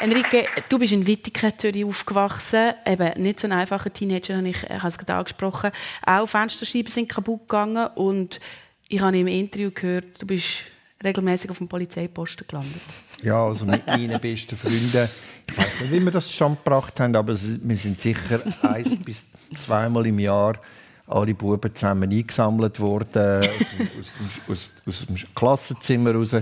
[0.00, 2.72] Enrique, du bist in Wittigen, Zürich aufgewachsen.
[2.84, 5.70] Eben nicht so ein einfacher Teenager, habe ich, ich habe es gerade angesprochen.
[6.04, 8.40] Auch Fensterscheiben sind kaputt gegangen und
[8.88, 10.62] ich habe im Interview gehört, du bist
[11.04, 12.82] regelmäßig auf dem Polizeiposten gelandet.
[13.22, 15.08] Ja, also mit meinen besten Freunden.
[15.48, 19.24] Ich weiß nicht, wie wir das zustande gebracht haben, aber wir sind sicher eins bis
[19.56, 20.60] zweimal im Jahr
[21.08, 23.60] alle Buben zusammen eingesammelt worden aus,
[23.98, 24.14] aus,
[24.48, 26.34] aus, aus, dem Klassenzimmer raus,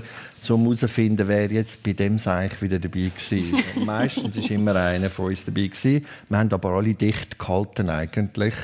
[0.51, 3.85] um herauszufinden, wer jetzt bei dem Seich wieder dabei war.
[3.85, 5.67] Meistens war immer einer von uns dabei.
[5.67, 6.07] Gewesen.
[6.29, 8.55] Wir haben aber alle dicht gehalten eigentlich.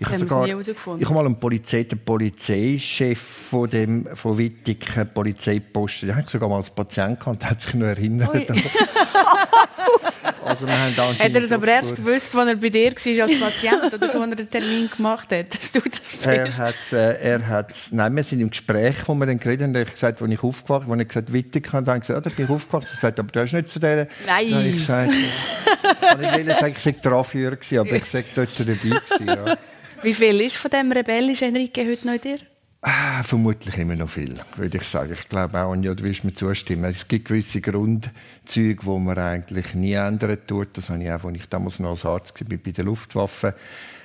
[0.00, 6.08] Ich habe sogar, ich habe mal einen Polizei, den Polizeichef von dem von Wittigen Polizeiposten,
[6.08, 8.48] den habe ich sogar mal als Patient gehabt und hat sich noch erinnert.
[10.44, 13.40] Also wir haben hat er es aber erst gewusst, als er bei dir war als
[13.40, 17.14] Patient oder so, als er den Termin gemacht hat, dass du das Er hat, äh,
[17.14, 20.20] er hat, nein, wir sind im Gespräch, wo wir dann geredet haben, habe ich gesagt,
[20.20, 22.50] als ich aufgewacht bin, als ich gesagt Wittig habe, dann gesagt, ah, da bin ich
[22.50, 22.84] aufgewacht.
[22.84, 24.06] Er hat gesagt, aber du hast nicht zu der.
[24.26, 24.50] Nein.
[24.50, 26.20] Dann habe ich gesagt, ja.
[26.20, 29.56] ich will sagen, ich sei der Anführer aber ich sage dort dabei gewesen, ja.
[30.02, 32.38] Wie viel ist von dem rebellischen Enrique heute noch in dir?
[32.86, 35.14] Ah, vermutlich immer noch viel, würde ich sagen.
[35.14, 36.84] Ich glaube auch, und ja, du wirst mir zustimmen.
[36.84, 40.76] Es gibt gewisse Grundzüge, die man eigentlich nie ändern tut.
[40.76, 43.54] Das habe ich auch, als ich damals noch als Arzt war bei der Luftwaffe.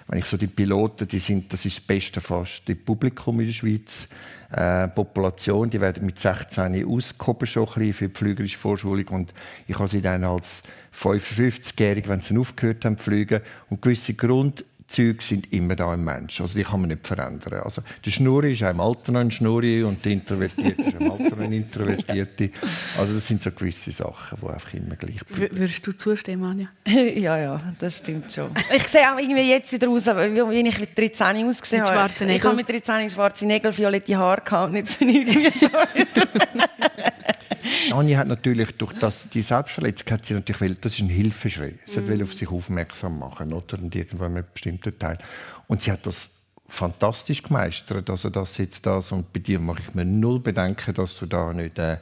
[0.07, 3.47] Wenn ich so die Piloten, die sind, das ist das Beste fast, das Publikum in
[3.47, 4.07] der Schweiz.
[4.49, 9.07] Äh, die Population, die werden mit 16 ausgehoben schon ein bisschen für die flügerische Vorschulung
[9.09, 9.33] und
[9.67, 10.63] ich habe sie dann als
[10.97, 16.03] 55-Jährige, wenn sie aufgehört haben zu fliegen und gewisse Grund Züge sind immer da im
[16.03, 16.41] Menschen.
[16.41, 17.61] Also die kann man nicht verändern.
[17.63, 21.35] Also der Schnurri ist im Alter noch ein Schnurri und der Introvertierte ist im Alter
[21.35, 22.49] noch ein Introvertierte.
[22.99, 25.57] Also das sind so gewisse Sachen, die einfach immer gleich bleiben.
[25.57, 26.67] Würdest du zustimmen, Anja?
[26.85, 28.51] ja, ja, das stimmt schon.
[28.75, 31.93] Ich sehe auch irgendwie jetzt wieder aus, wie ich mit 13 ausgesehen habe.
[31.93, 32.37] Schwarze Nägel.
[32.37, 35.67] Ich habe mit 13 schwarze Nägel, violette Haare gehabt und jetzt irgendwie so
[37.91, 41.75] Anja hat natürlich durch das, die Selbstverletzung hat sie natürlich will, das ist ein Hilfeschrei.
[41.85, 42.07] Sie mm.
[42.07, 43.79] will auf sich aufmerksam machen, oder?
[43.79, 45.17] Und irgendwo in einem bestimmten Teil.
[45.67, 46.31] Und sie hat das
[46.67, 48.09] fantastisch gemeistert.
[48.09, 51.51] Also das jetzt das und bei dir mache ich mir null Bedenken, dass du da
[51.51, 51.97] nicht äh,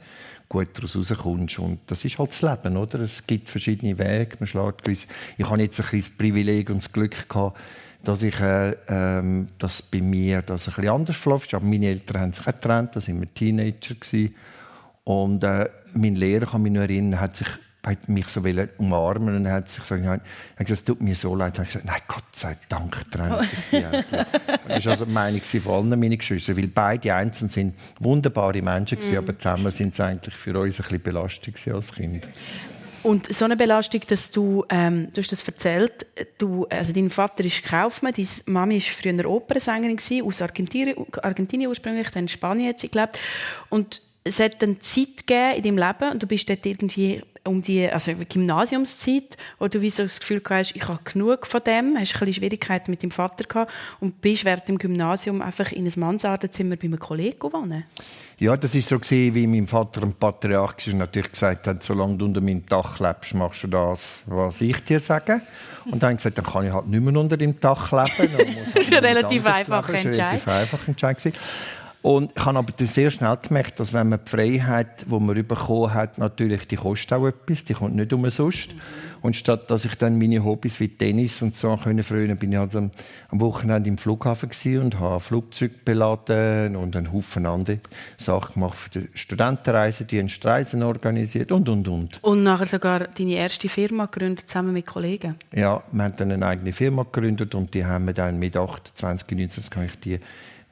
[0.48, 1.58] gut daraus rauskommst.
[1.58, 3.00] Und das ist halt das Leben, oder?
[3.00, 4.36] Es gibt verschiedene Wege.
[4.38, 5.06] Man schlägt Ich
[5.40, 7.58] habe jetzt ein das Privileg und das Glück gehabt,
[8.04, 11.52] dass ich, äh, ähm, dass bei mir das ein bisschen anders verläuft.
[11.54, 14.34] Aber meine Eltern haben sich auch getrennt, da waren wir Teenager gewesen.
[15.08, 17.48] Und äh, mein Lehrer, kann mich noch erinnern, hat sich
[17.86, 18.42] hat mich so
[18.76, 20.18] umarmen und hat sich gesagt, ja,
[20.58, 21.58] es tut mir so leid.
[21.58, 23.84] Und ich gesagt, nein, Gott sei Dank trennen sich die
[24.68, 28.98] Das war also die Meinung von allen meinen Geschwistern, weil beide einzeln sind wunderbare Menschen
[28.98, 29.18] gewesen, mm.
[29.18, 32.28] aber zusammen sind sie eigentlich für uns ein bisschen Belastung als Kind.
[33.02, 36.04] Und so eine Belastung, dass du, ähm, du hast das erzählt,
[36.36, 41.68] du, also dein Vater ist Kaufmann, deine Mami war früher Opernsängerin gewesen, aus Argentinien, Argentinien
[41.68, 43.18] ursprünglich, dann in Spanien hat sie gelebt.
[43.70, 47.62] Und es hat eine Zeit gegeben in deinem Leben und du bist dort irgendwie um
[47.62, 51.96] die also Gymnasiumszeit, wo du wie so das Gefühl hast, ich habe genug von dem,
[51.98, 55.86] hast ein bisschen Schwierigkeiten mit dem Vater gehabt und bist während dem Gymnasium einfach in
[55.86, 57.84] ein Mansardenzimmer bei einem Kollegen gewonnen.
[58.38, 61.82] Ja, das ist so gewesen, wie mein Vater ein Patriarch ist und natürlich gesagt hat,
[61.82, 65.40] solange du unter meinem Dach lebst, machst du das, was ich dir sage.
[65.86, 68.30] Und dann habe ich gesagt, dann kann ich halt nicht mehr unter dem Dach leben.
[68.74, 69.04] das ist ein.
[69.04, 71.32] Relativ einfacher Entscheid
[72.08, 75.92] und ich habe aber sehr schnell gemerkt, dass wenn man die Freiheit, die man bekommen
[75.92, 78.70] hat, natürlich die kostet auch etwas, die kommt nicht umsonst.
[79.20, 82.58] Und statt dass ich dann meine Hobbys wie Tennis und so können früher, bin ich
[82.58, 82.92] halt am,
[83.30, 84.48] Wochenende im Flughafen
[84.80, 87.80] und habe Flugzeug beladen und einen Haufen andere
[88.16, 92.24] Sachen gemacht für die Studentenreisen, die Reisen organisiert und und und.
[92.24, 95.34] Und nachher sogar deine erste Firma gegründet zusammen mit Kollegen.
[95.54, 99.28] Ja, wir haben dann eine eigene Firma gegründet und die haben wir dann mit 28,
[99.30, 100.20] 19, das kann ich die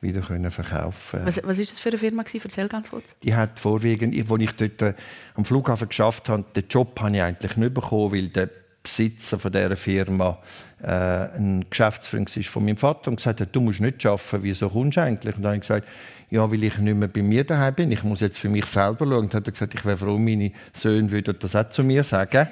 [0.07, 2.23] wieder können verkaufen Was, was ist das für eine Firma?
[2.23, 3.05] Erzähl ganz kurz.
[3.23, 4.95] Die hat vorwiegend, als ich dort äh,
[5.35, 8.49] am Flughafen geschafft habe, den Job habe ich eigentlich nicht bekommen, weil der
[8.83, 10.39] Besitzer von dieser Firma
[10.81, 14.69] äh, ein Geschäftsfreund ist von meinem Vater und gesagt hat, du musst nicht arbeiten, wieso
[14.69, 15.35] kommst du eigentlich?
[15.35, 15.89] Und dann habe ich gesagt,
[16.31, 19.07] ja, weil ich nicht mehr bei mir daheim bin, ich muss jetzt für mich selber
[19.07, 19.25] schauen.
[19.25, 22.05] Und dann hat er gesagt, ich wäre froh, meine Söhne würden das auch zu mir
[22.05, 22.49] sagen.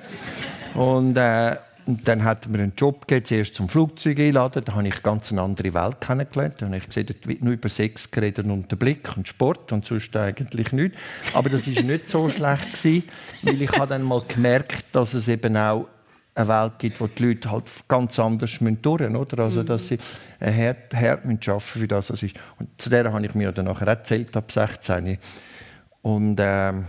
[0.74, 1.56] Und äh,
[1.86, 4.62] und dann hat mir einen Job gegeben, zuerst zum Flugzeug einladen.
[4.64, 6.56] Da habe ich ganz eine andere Welt kennengelernt.
[6.58, 9.72] Da habe ich gesehen, dort wird nur über Sex geredet und den Blick und Sport
[9.72, 10.98] und sonst eigentlich nichts.
[11.34, 13.08] Aber das war nicht so schlecht gewesen,
[13.42, 15.88] weil ich habe dann mal gemerkt, dass es eben auch
[16.34, 19.44] eine Welt gibt, wo die Leute halt ganz anders durch müssen, oder?
[19.44, 19.98] Also, dass sie
[20.40, 22.36] hart, hart müssen arbeiten für das, was ist.
[22.58, 25.18] Und zu der habe ich mir dann nachher erzählt, ab 16.
[26.02, 26.86] Und, ähm,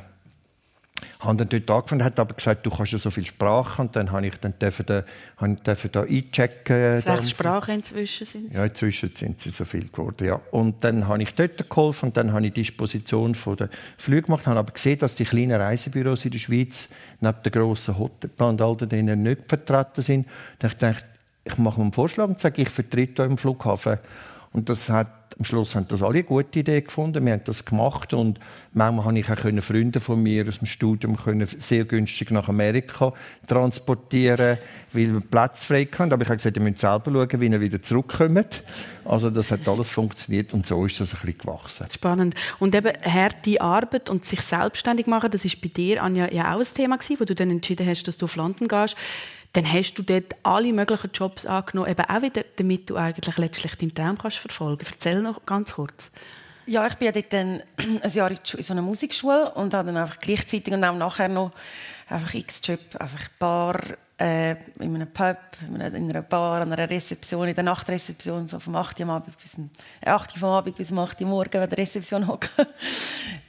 [1.20, 4.12] habe dann dort angefangen, hat aber gesagt, du kannst ja so viel Sprachen und dann
[4.12, 5.04] habe ich dann dürfen da,
[5.41, 7.02] dürfen da einchecken.
[7.02, 8.58] Sechs Sprachen inzwischen sind es?
[8.58, 10.39] Ja, inzwischen sind sie so viel geworden, ja.
[10.52, 14.48] Und dann habe ich dort geholfen und dann habe ich Disposition von der Flüge gemacht,
[14.48, 16.89] habe aber gesehen, dass die kleinen Reisebüros in der Schweiz
[17.20, 20.28] neben den grossen Hotels und all denen nicht vertreten sind.
[20.60, 20.96] Dann dachte
[21.43, 23.98] ich, ich mache mir einen Vorschlag und sage, ich vertrete euch im Flughafen.
[24.52, 27.26] Und das hat am Schluss haben das alle eine gute Idee gefunden.
[27.26, 28.40] Wir haben das gemacht und
[28.74, 33.14] manchmal habe ich auch Freunde von mir aus dem Studium können sehr günstig nach Amerika
[33.48, 34.58] transportieren,
[34.94, 36.14] weil wir Platz frei hatten.
[36.14, 38.64] Aber ich habe gesagt, ihr müsst selber schauen, wie ihr wieder zurückkommt.
[39.04, 41.88] Also das hat alles funktioniert und so ist das ein bisschen gewachsen.
[41.92, 42.36] Spannend.
[42.60, 46.60] Und eben harte Arbeit und sich selbstständig machen, das ist bei dir, Anja, ja auch
[46.60, 48.96] ein Thema gewesen, wo du dann entschieden hast, dass du auf London gehst
[49.56, 53.76] dann hast du dort alle möglichen Jobs angenommen, eben auch wieder, damit du eigentlich letztlich
[53.76, 54.86] deinen Traum kannst verfolgen.
[54.86, 56.12] Erzähl noch ganz kurz.
[56.68, 57.61] Ja, ich bin dort ein
[58.11, 61.51] Jahr in so einer Musikschule und habe dann einfach gleichzeitig und auch nachher noch
[62.09, 63.80] einfach x-Job, einfach Bar,
[64.18, 65.38] äh, in einem Pub,
[65.68, 69.59] in einer Bar, an einer Rezeption, in der Nachtrezeption, so vom 8 Uhr Abend bis,
[69.59, 72.49] äh, 8 Uhr Abend bis 8 Uhr morgen an der Rezeption hocken.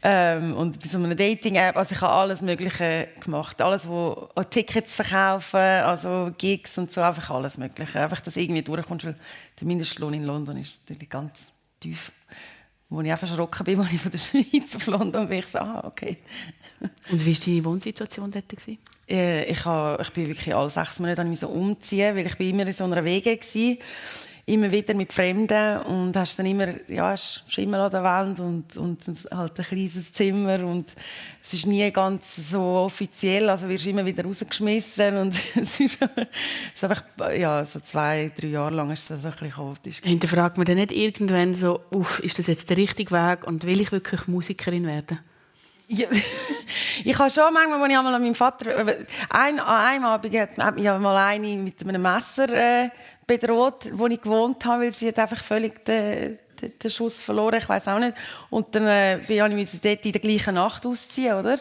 [0.03, 3.63] ähm, und bis so einer Dating-App, also ich habe alles Mögliche gemacht.
[3.63, 7.99] Alles, wo Tickets verkaufen, also Gigs und so, einfach alles Mögliche.
[7.99, 9.17] Einfach, dass irgendwie durchkommst, weil
[9.59, 11.51] der Mindestlohn in London ist natürlich ganz
[11.81, 12.13] tief
[12.89, 15.39] wo ich einfach erschrocken bin, als ich von der Schweiz auf London bin.
[15.39, 16.17] Ich so, ah, okay.
[17.11, 18.45] Und wie war deine Wohnsituation dort?
[19.09, 22.67] Äh, ich, habe, ich bin wirklich alle sechs Monate so umziehen, weil ich bin immer
[22.67, 23.77] in so einer Wege war
[24.49, 28.77] immer wieder mit Fremden und hast dann immer ja, hast Schimmel an der Wand und,
[28.77, 29.01] und
[29.33, 30.95] halt ein kleines Zimmer und
[31.43, 36.01] es ist nie ganz so offiziell, also wirst immer wieder rausgeschmissen und es ist, es
[36.75, 37.03] ist einfach,
[37.37, 40.01] ja, so zwei, drei Jahre lang ist es so ein bisschen chaotisch.
[40.05, 43.81] Hinterfragt man dann nicht irgendwann so, uff, ist das jetzt der richtige Weg und will
[43.81, 45.19] ich wirklich Musikerin werden?
[45.89, 46.09] Ja,
[47.05, 48.97] ich habe schon manchmal, als ich einmal an meinem Vater,
[49.31, 52.91] ein, an einem Abend hat mich mal eine mit einem Messer äh,
[53.27, 57.59] bedroht, wo ich gewohnt habe, weil sie hat einfach völlig den, den, den Schuss verloren,
[57.59, 58.17] ich weiß auch nicht.
[58.51, 61.59] Und dann äh, bin ich dort in der gleichen Nacht ausziehen, oder?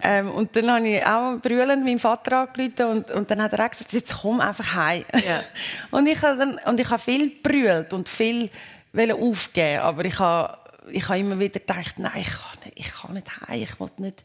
[0.00, 3.66] Ähm, und dann habe ich auch brüllend meinen Vater angerufen und, und dann hat er
[3.66, 5.04] auch gesagt, jetzt komm einfach heim.
[5.14, 5.40] Yeah.
[5.90, 8.50] und ich habe dann, und ich habe viel brüllt und viel
[8.96, 10.58] aufgeben, aber ich habe,
[10.90, 13.90] ich habe immer wieder gedacht, nein, ich kann nicht, ich kann nicht heim, ich will
[13.98, 14.24] nicht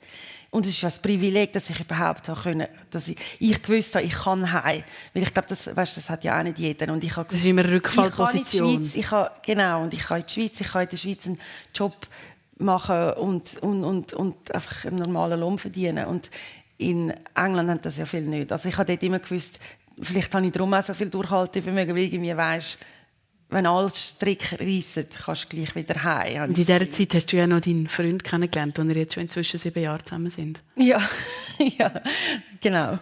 [0.52, 4.14] und es ist ein Privileg, dass ich überhaupt können, dass ich, ich gewusst habe, ich
[4.14, 4.84] kann heim.
[5.14, 6.92] Weil ich glaube, das, weißt, das hat ja auch nicht jeder.
[6.92, 8.84] Und ich habe, das ist immer eine Rückfallposition.
[8.84, 11.28] Ich, ich habe, genau, und ich kann in die Schweiz, ich kann in der Schweiz
[11.28, 11.40] einen
[11.74, 11.96] Job
[12.58, 16.08] machen und, und, und, und einfach einen normalen Lohn verdienen.
[16.08, 16.32] Und
[16.80, 18.52] in England haben das ja viel nicht.
[18.52, 19.60] Also ich habe dort immer gewusst,
[20.02, 22.80] vielleicht habe ich darum auch so viel Durchhaltevermögen, weil irgendwie weißt,
[23.50, 26.44] wenn alle Stricke reissen, kannst du gleich wieder heim.
[26.44, 29.24] Und in dieser Zeit hast du ja noch deinen Freund kennengelernt, den ihr jetzt schon
[29.24, 30.60] inzwischen sieben Jahre zusammen sind.
[30.76, 31.02] Ja,
[31.78, 31.92] ja
[32.62, 33.00] genau.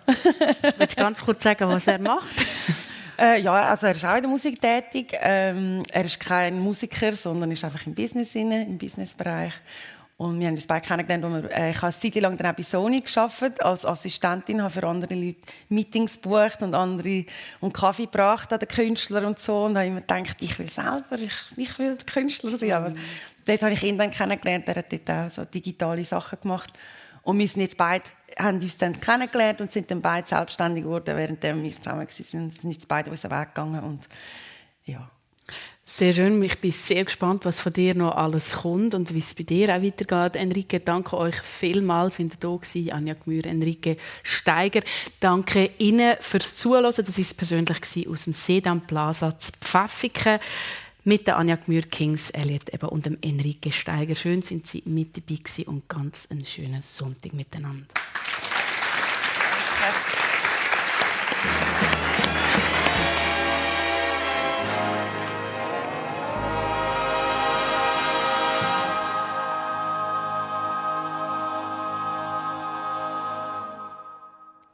[0.77, 2.27] Willst du ganz kurz sagen, was er macht?
[3.19, 5.11] Äh, ja, also er ist auch in der Musik tätig.
[5.19, 9.53] Ähm, er ist kein Musiker, sondern ist einfach im Business inne, im Businessbereich.
[10.17, 12.55] Und wir haben uns beide kennengelernt, wir, äh, ich habe eine Zeit lang dann auch
[12.55, 15.37] bei Sony gearbeitet, als Assistentin, habe für andere Leute
[15.69, 17.25] Meetings gebucht und andere
[17.59, 19.65] und Kaffee gebracht an den Künstlern und so.
[19.65, 22.71] Und habe immer gedacht, ich will selber, ich, ich will Künstler sein.
[22.71, 22.93] Aber
[23.45, 26.73] dort habe ich ihn dann kennengelernt, er hat dort auch so digitale Sachen gemacht.
[27.21, 28.05] Und wir sind jetzt beide,
[28.39, 32.09] haben uns dann kennengelernt und sind dann beide selbstständig geworden, während wir zusammen waren.
[32.09, 34.07] sind jetzt beide unseren Weg gegangen und
[34.85, 35.11] ja.
[35.89, 36.43] Sehr schön.
[36.43, 39.73] Ich bin sehr gespannt, was von dir noch alles kommt und wie es bei dir
[39.73, 40.35] auch weitergeht.
[40.35, 42.91] Enrique, danke euch vielmals, sind ihr da gewesen.
[42.91, 44.81] Anja Gmür, Enrique Steiger.
[45.21, 46.83] Danke Ihnen fürs Zuhören.
[46.83, 50.39] Das war persönlich aus dem Sedan Plaza zu Pfäffiken
[51.05, 54.13] mit der Anja Gmür, Kings Elliot eben und dem Enrique Steiger.
[54.13, 57.87] Schön sind Sie mit dabei und ganz einen schönen Sonntag miteinander.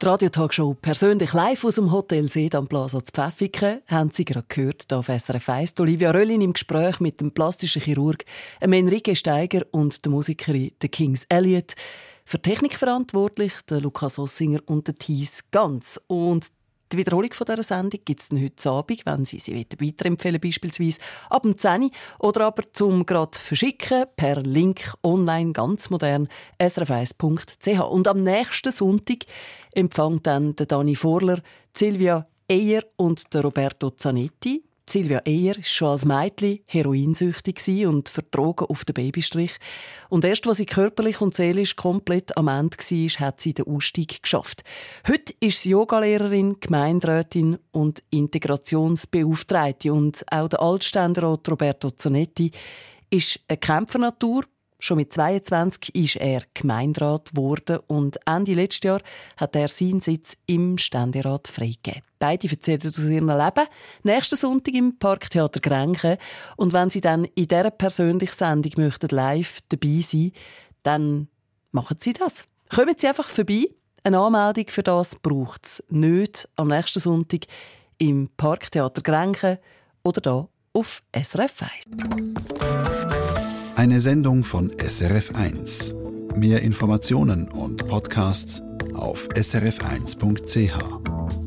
[0.04, 4.44] Die Radiotagshow persönlich live aus dem Hotel Seed am Plaza zu Pfäffiken haben Sie gerade
[4.46, 5.80] gehört, hier auf SRF 1.
[5.80, 8.22] Olivia Röllin im Gespräch mit dem plastischen Chirurg
[8.60, 11.74] Enrique Steiger und der Musikerin der Kings Elliot.
[12.26, 15.98] Für Technik verantwortlich der Lukas Ossinger und der Thies Ganz.
[16.06, 16.48] Und
[16.94, 21.42] die Wiederholung von dieser Sendung gibt es heute Abend, wenn Sie sie weiterempfehlen beispielsweise ab
[21.42, 21.90] dem 10
[22.20, 26.28] oder aber zum gerade verschicken per Link online ganz modern
[26.60, 27.80] srf1.ch.
[27.80, 29.24] Und am nächsten Sonntag
[29.72, 31.40] empfängt dann der Dani Vorler,
[31.76, 38.66] Silvia Eyer und der Roberto Zanetti Silvia Eyer war schon als Mädchen heroinsüchtig und vertrogen
[38.66, 39.52] auf den Babystrich.
[40.08, 44.22] Und erst, als sie körperlich und seelisch komplett am Ende war, hat sie den Ausstieg
[44.22, 44.62] geschafft.
[45.08, 49.92] Heute ist sie Yogalehrerin, Gemeinderätin und Integrationsbeauftragte.
[49.92, 52.50] Und auch der Altständerat Roberto Zanetti
[53.10, 54.44] ist eine Kämpfernatur,
[54.80, 59.00] Schon mit 22 ist er Gemeinderat geworden und Ende letztes Jahr
[59.38, 62.02] hat er seinen Sitz im Ständerat freigegeben.
[62.24, 63.68] Beide erzählen aus ihrem Leben
[64.02, 66.16] nächsten Sonntag im Parktheater Grenchen.
[66.56, 70.32] Und wenn sie dann in dieser persönlichen Sendung möchten live dabei sein
[70.84, 71.28] dann
[71.72, 72.46] machen sie das.
[72.68, 73.68] Kommen Sie einfach vorbei.
[74.04, 77.40] Eine Anmeldung für das braucht es nicht am nächsten Sonntag
[77.98, 79.58] im Parktheater Grenchen
[80.02, 81.72] oder da auf SRF 1.
[83.76, 85.92] Eine Sendung von SRF1.
[86.36, 88.62] Mehr Informationen und Podcasts
[88.94, 91.43] auf srf1.ch.